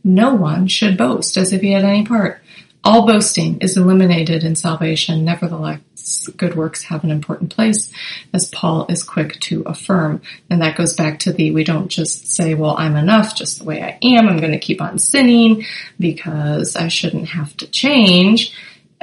no 0.04 0.34
one 0.34 0.68
should 0.68 0.96
boast 0.96 1.36
as 1.36 1.52
if 1.52 1.62
he 1.62 1.72
had 1.72 1.84
any 1.84 2.06
part. 2.06 2.40
All 2.88 3.04
boasting 3.04 3.58
is 3.58 3.76
eliminated 3.76 4.44
in 4.44 4.56
salvation. 4.56 5.22
Nevertheless, 5.22 6.26
good 6.38 6.54
works 6.54 6.84
have 6.84 7.04
an 7.04 7.10
important 7.10 7.54
place, 7.54 7.92
as 8.32 8.48
Paul 8.48 8.86
is 8.88 9.02
quick 9.02 9.38
to 9.40 9.60
affirm. 9.66 10.22
And 10.48 10.62
that 10.62 10.78
goes 10.78 10.94
back 10.94 11.18
to 11.18 11.32
the, 11.34 11.50
we 11.50 11.64
don't 11.64 11.88
just 11.88 12.34
say, 12.34 12.54
well, 12.54 12.74
I'm 12.78 12.96
enough 12.96 13.36
just 13.36 13.58
the 13.58 13.66
way 13.66 13.82
I 13.82 13.98
am. 14.02 14.26
I'm 14.26 14.38
going 14.38 14.52
to 14.52 14.58
keep 14.58 14.80
on 14.80 14.98
sinning 14.98 15.66
because 16.00 16.76
I 16.76 16.88
shouldn't 16.88 17.28
have 17.28 17.54
to 17.58 17.66
change. 17.66 18.54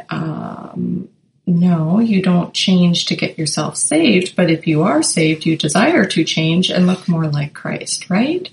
Um, 0.09 1.07
no, 1.45 1.99
you 1.99 2.23
don't 2.23 2.55
change 2.55 3.05
to 3.05 3.15
get 3.15 3.37
yourself 3.37 3.77
saved, 3.77 4.35
but 4.35 4.49
if 4.49 4.65
you 4.65 4.81
are 4.81 5.03
saved, 5.03 5.45
you 5.45 5.55
desire 5.55 6.05
to 6.05 6.23
change 6.23 6.71
and 6.71 6.87
look 6.87 7.07
more 7.07 7.27
like 7.27 7.53
Christ, 7.53 8.09
right? 8.09 8.49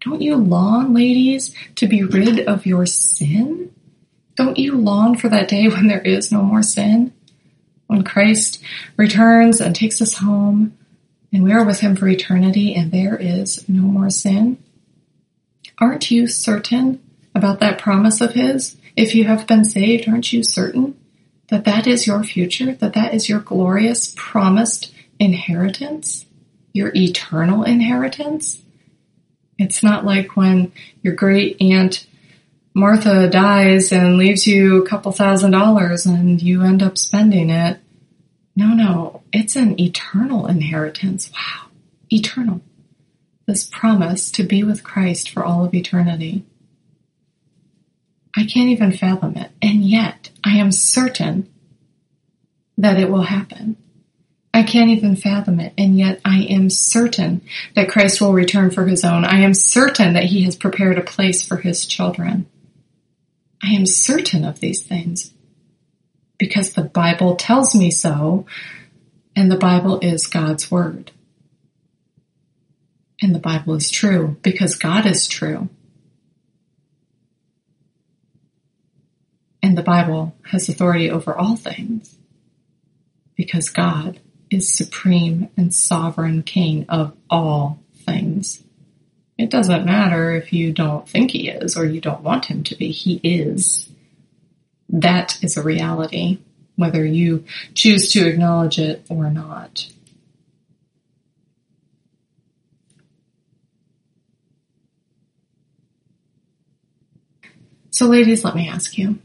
Don't 0.00 0.22
you 0.22 0.36
long, 0.36 0.94
ladies, 0.94 1.54
to 1.74 1.86
be 1.86 2.02
rid 2.02 2.40
of 2.48 2.64
your 2.64 2.86
sin? 2.86 3.74
Don't 4.36 4.58
you 4.58 4.76
long 4.76 5.16
for 5.16 5.28
that 5.28 5.48
day 5.48 5.68
when 5.68 5.88
there 5.88 6.00
is 6.00 6.32
no 6.32 6.42
more 6.42 6.62
sin? 6.62 7.12
when 7.92 8.02
Christ 8.04 8.62
returns 8.96 9.60
and 9.60 9.76
takes 9.76 10.00
us 10.00 10.14
home 10.14 10.76
and 11.30 11.44
we 11.44 11.52
are 11.52 11.64
with 11.64 11.80
him 11.80 11.94
for 11.94 12.08
eternity 12.08 12.74
and 12.74 12.90
there 12.90 13.16
is 13.16 13.68
no 13.68 13.82
more 13.82 14.08
sin? 14.08 14.56
Aren't 15.78 16.10
you 16.10 16.26
certain 16.26 17.02
about 17.34 17.60
that 17.60 17.78
promise 17.78 18.22
of 18.22 18.32
his? 18.32 18.76
If 18.96 19.14
you 19.14 19.24
have 19.24 19.46
been 19.46 19.64
saved, 19.64 20.08
aren't 20.08 20.32
you 20.32 20.42
certain 20.42 20.98
that 21.48 21.66
that 21.66 21.86
is 21.86 22.06
your 22.06 22.24
future? 22.24 22.74
That 22.74 22.94
that 22.94 23.12
is 23.12 23.28
your 23.28 23.40
glorious 23.40 24.14
promised 24.16 24.92
inheritance? 25.18 26.24
Your 26.72 26.92
eternal 26.94 27.62
inheritance? 27.62 28.62
It's 29.58 29.82
not 29.82 30.06
like 30.06 30.34
when 30.34 30.72
your 31.02 31.14
great 31.14 31.60
aunt 31.60 32.06
Martha 32.74 33.28
dies 33.28 33.92
and 33.92 34.16
leaves 34.16 34.46
you 34.46 34.82
a 34.82 34.88
couple 34.88 35.12
thousand 35.12 35.50
dollars 35.50 36.06
and 36.06 36.40
you 36.40 36.62
end 36.62 36.82
up 36.82 36.96
spending 36.96 37.50
it. 37.50 37.78
No, 38.56 38.68
no, 38.68 39.22
it's 39.32 39.56
an 39.56 39.78
eternal 39.80 40.46
inheritance. 40.46 41.30
Wow. 41.32 41.68
Eternal. 42.10 42.60
This 43.46 43.64
promise 43.64 44.30
to 44.32 44.42
be 44.42 44.62
with 44.62 44.84
Christ 44.84 45.30
for 45.30 45.44
all 45.44 45.64
of 45.64 45.74
eternity. 45.74 46.44
I 48.34 48.46
can't 48.46 48.70
even 48.70 48.92
fathom 48.92 49.36
it. 49.36 49.50
And 49.60 49.84
yet 49.84 50.30
I 50.42 50.56
am 50.56 50.72
certain 50.72 51.48
that 52.78 52.98
it 52.98 53.10
will 53.10 53.22
happen. 53.22 53.76
I 54.54 54.62
can't 54.62 54.90
even 54.90 55.16
fathom 55.16 55.60
it. 55.60 55.72
And 55.76 55.98
yet 55.98 56.20
I 56.24 56.42
am 56.42 56.70
certain 56.70 57.42
that 57.74 57.88
Christ 57.88 58.20
will 58.20 58.32
return 58.32 58.70
for 58.70 58.86
his 58.86 59.04
own. 59.04 59.24
I 59.24 59.40
am 59.40 59.54
certain 59.54 60.14
that 60.14 60.24
he 60.24 60.44
has 60.44 60.56
prepared 60.56 60.98
a 60.98 61.02
place 61.02 61.44
for 61.44 61.56
his 61.56 61.86
children. 61.86 62.46
I 63.62 63.68
am 63.68 63.86
certain 63.86 64.44
of 64.44 64.60
these 64.60 64.82
things 64.82 65.32
because 66.38 66.72
the 66.72 66.82
Bible 66.82 67.36
tells 67.36 67.74
me 67.74 67.90
so, 67.90 68.46
and 69.36 69.50
the 69.50 69.56
Bible 69.56 70.00
is 70.00 70.26
God's 70.26 70.70
Word. 70.70 71.12
And 73.20 73.34
the 73.34 73.38
Bible 73.38 73.74
is 73.74 73.90
true 73.90 74.36
because 74.42 74.74
God 74.74 75.06
is 75.06 75.28
true. 75.28 75.68
And 79.62 79.78
the 79.78 79.82
Bible 79.82 80.34
has 80.50 80.68
authority 80.68 81.08
over 81.08 81.32
all 81.38 81.54
things 81.54 82.18
because 83.36 83.70
God 83.70 84.18
is 84.50 84.74
supreme 84.74 85.48
and 85.56 85.72
sovereign 85.72 86.42
king 86.42 86.84
of 86.88 87.16
all 87.30 87.78
things. 87.94 88.64
It 89.42 89.50
doesn't 89.50 89.84
matter 89.84 90.36
if 90.36 90.52
you 90.52 90.72
don't 90.72 91.08
think 91.08 91.32
he 91.32 91.48
is 91.48 91.76
or 91.76 91.84
you 91.84 92.00
don't 92.00 92.22
want 92.22 92.44
him 92.44 92.62
to 92.62 92.76
be. 92.76 92.92
He 92.92 93.20
is. 93.24 93.90
That 94.88 95.42
is 95.42 95.56
a 95.56 95.62
reality, 95.62 96.38
whether 96.76 97.04
you 97.04 97.44
choose 97.74 98.12
to 98.12 98.28
acknowledge 98.28 98.78
it 98.78 99.04
or 99.10 99.30
not. 99.30 99.88
So 107.90 108.06
ladies, 108.06 108.44
let 108.44 108.54
me 108.54 108.68
ask 108.68 108.96
you, 108.96 109.18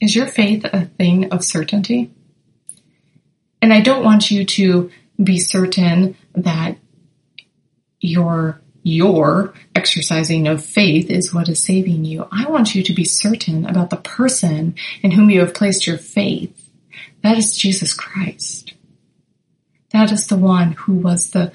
is 0.00 0.16
your 0.16 0.26
faith 0.26 0.64
a 0.64 0.86
thing 0.86 1.32
of 1.32 1.44
certainty? 1.44 2.10
And 3.62 3.72
I 3.72 3.80
don't 3.80 4.04
want 4.04 4.32
you 4.32 4.44
to 4.44 4.90
be 5.22 5.38
certain 5.38 6.16
that 6.34 6.78
your 8.00 8.60
your 8.82 9.54
exercising 9.74 10.48
of 10.48 10.64
faith 10.64 11.10
is 11.10 11.34
what 11.34 11.48
is 11.48 11.62
saving 11.62 12.04
you. 12.04 12.26
I 12.30 12.48
want 12.48 12.74
you 12.74 12.82
to 12.84 12.92
be 12.92 13.04
certain 13.04 13.66
about 13.66 13.90
the 13.90 13.96
person 13.96 14.74
in 15.02 15.10
whom 15.10 15.30
you 15.30 15.40
have 15.40 15.54
placed 15.54 15.86
your 15.86 15.98
faith. 15.98 16.70
That 17.22 17.36
is 17.36 17.56
Jesus 17.56 17.92
Christ. 17.92 18.74
That 19.90 20.12
is 20.12 20.26
the 20.26 20.36
one 20.36 20.72
who 20.72 20.94
was 20.94 21.30
the 21.30 21.52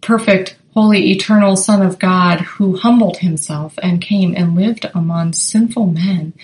perfect, 0.00 0.56
holy, 0.74 1.10
eternal 1.10 1.56
Son 1.56 1.82
of 1.82 1.98
God 1.98 2.40
who 2.40 2.76
humbled 2.76 3.18
himself 3.18 3.78
and 3.82 4.00
came 4.00 4.34
and 4.36 4.54
lived 4.54 4.88
among 4.94 5.32
sinful 5.32 5.86
men 5.86 6.34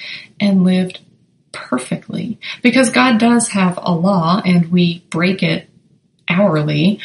and 0.40 0.64
lived 0.64 1.00
perfectly. 1.52 2.38
Because 2.62 2.90
God 2.90 3.18
does 3.18 3.48
have 3.48 3.78
a 3.82 3.92
law 3.92 4.40
and 4.44 4.72
we 4.72 5.04
break 5.10 5.42
it 5.42 5.68
hourly. 6.28 7.00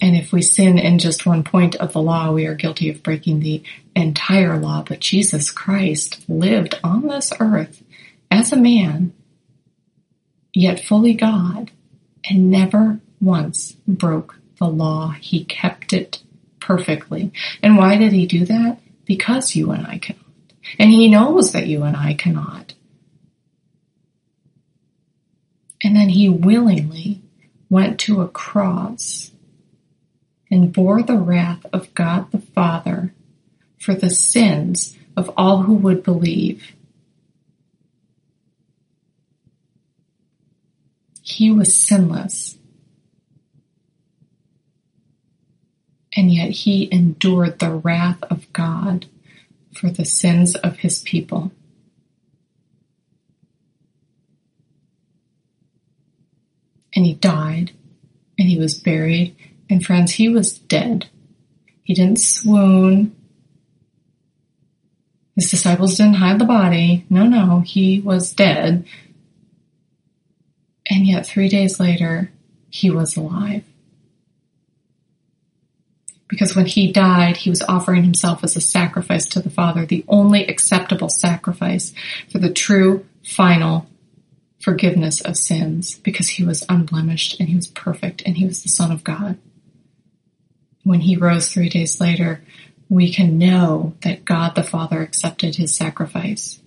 And 0.00 0.16
if 0.16 0.32
we 0.32 0.42
sin 0.42 0.78
in 0.78 0.98
just 0.98 1.26
one 1.26 1.44
point 1.44 1.76
of 1.76 1.92
the 1.92 2.00
law, 2.00 2.32
we 2.32 2.46
are 2.46 2.54
guilty 2.54 2.88
of 2.88 3.02
breaking 3.02 3.40
the 3.40 3.62
entire 3.94 4.56
law. 4.56 4.82
But 4.86 5.00
Jesus 5.00 5.50
Christ 5.50 6.24
lived 6.28 6.78
on 6.82 7.06
this 7.06 7.32
earth 7.38 7.82
as 8.30 8.52
a 8.52 8.56
man, 8.56 9.12
yet 10.54 10.84
fully 10.84 11.14
God, 11.14 11.70
and 12.28 12.50
never 12.50 13.00
once 13.20 13.72
broke 13.86 14.36
the 14.58 14.68
law. 14.68 15.10
He 15.10 15.44
kept 15.44 15.92
it 15.92 16.22
perfectly. 16.60 17.32
And 17.62 17.76
why 17.76 17.96
did 17.96 18.12
he 18.12 18.26
do 18.26 18.44
that? 18.46 18.78
Because 19.04 19.54
you 19.54 19.72
and 19.72 19.86
I 19.86 19.98
cannot. 19.98 20.24
And 20.78 20.90
he 20.90 21.08
knows 21.08 21.52
that 21.52 21.66
you 21.66 21.82
and 21.82 21.96
I 21.96 22.14
cannot. 22.14 22.74
And 25.82 25.96
then 25.96 26.10
he 26.10 26.28
willingly 26.28 27.20
went 27.68 27.98
to 28.00 28.20
a 28.20 28.28
cross 28.28 29.29
and 30.50 30.72
bore 30.72 31.02
the 31.02 31.16
wrath 31.16 31.64
of 31.72 31.94
God 31.94 32.30
the 32.32 32.40
Father 32.40 33.14
for 33.78 33.94
the 33.94 34.10
sins 34.10 34.96
of 35.16 35.30
all 35.36 35.62
who 35.62 35.74
would 35.74 36.02
believe. 36.02 36.72
He 41.22 41.50
was 41.50 41.74
sinless. 41.74 42.58
And 46.16 46.32
yet 46.32 46.50
he 46.50 46.92
endured 46.92 47.60
the 47.60 47.70
wrath 47.70 48.22
of 48.24 48.52
God 48.52 49.06
for 49.74 49.90
the 49.90 50.04
sins 50.04 50.56
of 50.56 50.78
his 50.78 51.00
people. 51.00 51.52
And 56.94 57.06
he 57.06 57.14
died 57.14 57.70
and 58.36 58.48
he 58.48 58.58
was 58.58 58.74
buried. 58.74 59.36
And 59.70 59.84
friends, 59.84 60.12
he 60.12 60.28
was 60.28 60.58
dead. 60.58 61.08
He 61.84 61.94
didn't 61.94 62.18
swoon. 62.18 63.14
His 65.36 65.50
disciples 65.50 65.96
didn't 65.96 66.14
hide 66.14 66.40
the 66.40 66.44
body. 66.44 67.06
No, 67.08 67.24
no, 67.24 67.60
he 67.60 68.00
was 68.00 68.32
dead. 68.32 68.84
And 70.90 71.06
yet 71.06 71.24
three 71.24 71.48
days 71.48 71.78
later, 71.78 72.32
he 72.68 72.90
was 72.90 73.16
alive. 73.16 73.62
Because 76.28 76.54
when 76.54 76.66
he 76.66 76.92
died, 76.92 77.38
he 77.38 77.50
was 77.50 77.62
offering 77.62 78.02
himself 78.02 78.42
as 78.42 78.56
a 78.56 78.60
sacrifice 78.60 79.26
to 79.26 79.40
the 79.40 79.50
Father, 79.50 79.86
the 79.86 80.04
only 80.08 80.46
acceptable 80.46 81.08
sacrifice 81.08 81.92
for 82.28 82.38
the 82.38 82.52
true, 82.52 83.06
final 83.24 83.88
forgiveness 84.60 85.20
of 85.20 85.36
sins, 85.36 85.96
because 86.00 86.28
he 86.28 86.44
was 86.44 86.64
unblemished 86.68 87.38
and 87.40 87.48
he 87.48 87.56
was 87.56 87.68
perfect 87.68 88.22
and 88.26 88.36
he 88.36 88.46
was 88.46 88.62
the 88.62 88.68
Son 88.68 88.92
of 88.92 89.02
God. 89.02 89.38
When 90.82 91.00
he 91.00 91.16
rose 91.16 91.52
three 91.52 91.68
days 91.68 92.00
later, 92.00 92.42
we 92.88 93.12
can 93.12 93.38
know 93.38 93.94
that 94.02 94.24
God 94.24 94.54
the 94.54 94.62
Father 94.62 95.00
accepted 95.00 95.56
his 95.56 95.74
sacrifice. 95.74 96.60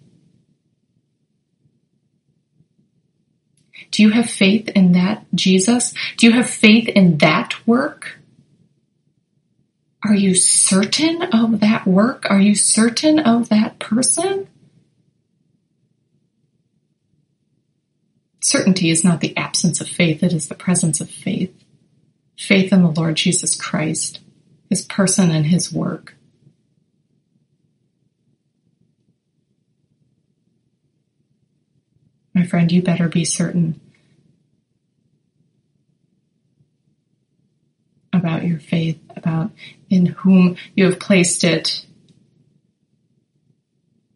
Do 3.92 4.02
you 4.02 4.10
have 4.10 4.30
faith 4.30 4.70
in 4.70 4.94
that 4.94 5.26
Jesus? 5.36 5.94
Do 6.18 6.28
you 6.28 6.34
have 6.34 6.50
faith 6.50 6.88
in 6.88 7.18
that 7.20 7.56
work? 7.68 8.20
Are 10.04 10.16
you 10.16 10.36
certain 10.36 11.22
of 11.22 11.60
that 11.62 11.86
work? 11.86 12.26
Are 12.30 12.40
you 12.40 12.56
certain 12.56 13.20
of 13.20 13.50
that 13.50 13.80
person? 13.80 14.48
Certainty 18.42 18.90
is 18.90 19.04
not 19.04 19.22
the 19.22 19.36
absence 19.38 19.80
of 19.80 19.88
faith, 19.88 20.22
it 20.22 20.34
is 20.34 20.50
the 20.50 20.56
presence 20.56 21.00
of 21.00 21.10
faith. 21.10 21.63
Faith 22.38 22.74
in 22.74 22.82
the 22.82 22.90
Lord 22.90 23.16
Jesus 23.16 23.56
Christ, 23.56 24.20
his 24.70 24.82
person 24.82 25.32
and 25.32 25.46
his 25.46 25.72
work. 25.72 26.16
My 32.34 32.46
friend, 32.46 32.72
you 32.72 32.82
better 32.82 33.08
be 33.08 33.26
certain 33.26 33.80
about 38.12 38.46
your 38.46 38.60
faith, 38.60 39.00
about 39.16 39.52
in 39.90 40.08
whom 40.08 40.56
you 40.76 40.86
have 40.86 41.00
placed 41.00 41.44
it. 41.44 41.86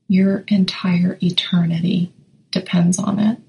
Your 0.08 0.43
entire 0.47 1.17
eternity 1.21 2.13
depends 2.51 2.97
on 2.97 3.19
it. 3.19 3.39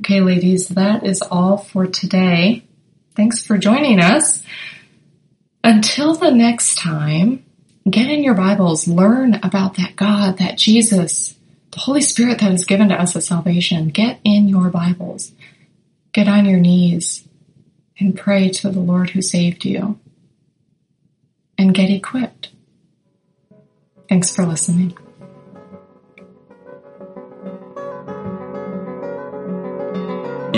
Okay, 0.00 0.22
ladies, 0.22 0.68
that 0.68 1.04
is 1.04 1.20
all 1.20 1.58
for 1.58 1.86
today. 1.86 2.64
Thanks 3.16 3.44
for 3.44 3.58
joining 3.58 4.00
us. 4.00 4.42
Until 5.62 6.14
the 6.14 6.30
next 6.30 6.78
time, 6.78 7.44
get 7.88 8.08
in 8.08 8.24
your 8.24 8.32
Bibles, 8.32 8.88
learn 8.88 9.34
about 9.42 9.74
that 9.74 9.96
God, 9.96 10.38
that 10.38 10.56
Jesus, 10.56 11.34
the 11.72 11.80
Holy 11.80 12.00
Spirit 12.00 12.38
that 12.38 12.52
is 12.54 12.64
given 12.64 12.88
to 12.88 12.98
us 12.98 13.14
as 13.14 13.26
salvation. 13.26 13.88
Get 13.88 14.20
in 14.24 14.48
your 14.48 14.70
Bibles. 14.70 15.32
Get 16.14 16.28
on 16.28 16.46
your 16.46 16.60
knees 16.60 17.28
and 17.98 18.16
pray 18.16 18.48
to 18.48 18.70
the 18.70 18.80
Lord 18.80 19.10
who 19.10 19.20
saved 19.20 19.66
you. 19.66 19.98
And 21.58 21.74
get 21.74 21.90
equipped. 21.90 22.48
Thanks 24.08 24.34
for 24.34 24.46
listening. 24.46 24.96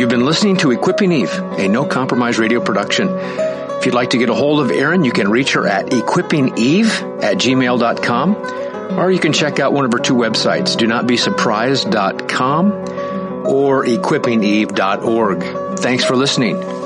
You've 0.02 0.10
been 0.10 0.26
listening 0.26 0.56
to 0.56 0.72
Equipping 0.72 1.12
Eve, 1.12 1.32
a 1.32 1.68
no 1.68 1.84
compromise 1.84 2.36
radio 2.36 2.60
production. 2.60 3.06
If 3.08 3.86
you'd 3.86 3.94
like 3.94 4.10
to 4.10 4.18
get 4.18 4.30
a 4.30 4.34
hold 4.34 4.58
of 4.58 4.72
Erin, 4.72 5.04
you 5.04 5.12
can 5.12 5.30
reach 5.30 5.52
her 5.52 5.64
at 5.64 5.90
equippingeve 5.90 7.22
at 7.22 7.36
gmail.com, 7.36 8.98
or 8.98 9.12
you 9.12 9.20
can 9.20 9.32
check 9.32 9.60
out 9.60 9.72
one 9.72 9.84
of 9.84 9.92
her 9.92 10.00
two 10.00 10.16
websites, 10.16 10.76
do 10.76 10.88
not 10.88 11.06
be 11.06 11.16
surprised.com 11.16 12.72
or 13.46 13.84
equippingeve.org. 13.84 15.78
Thanks 15.78 16.04
for 16.04 16.16
listening. 16.16 16.81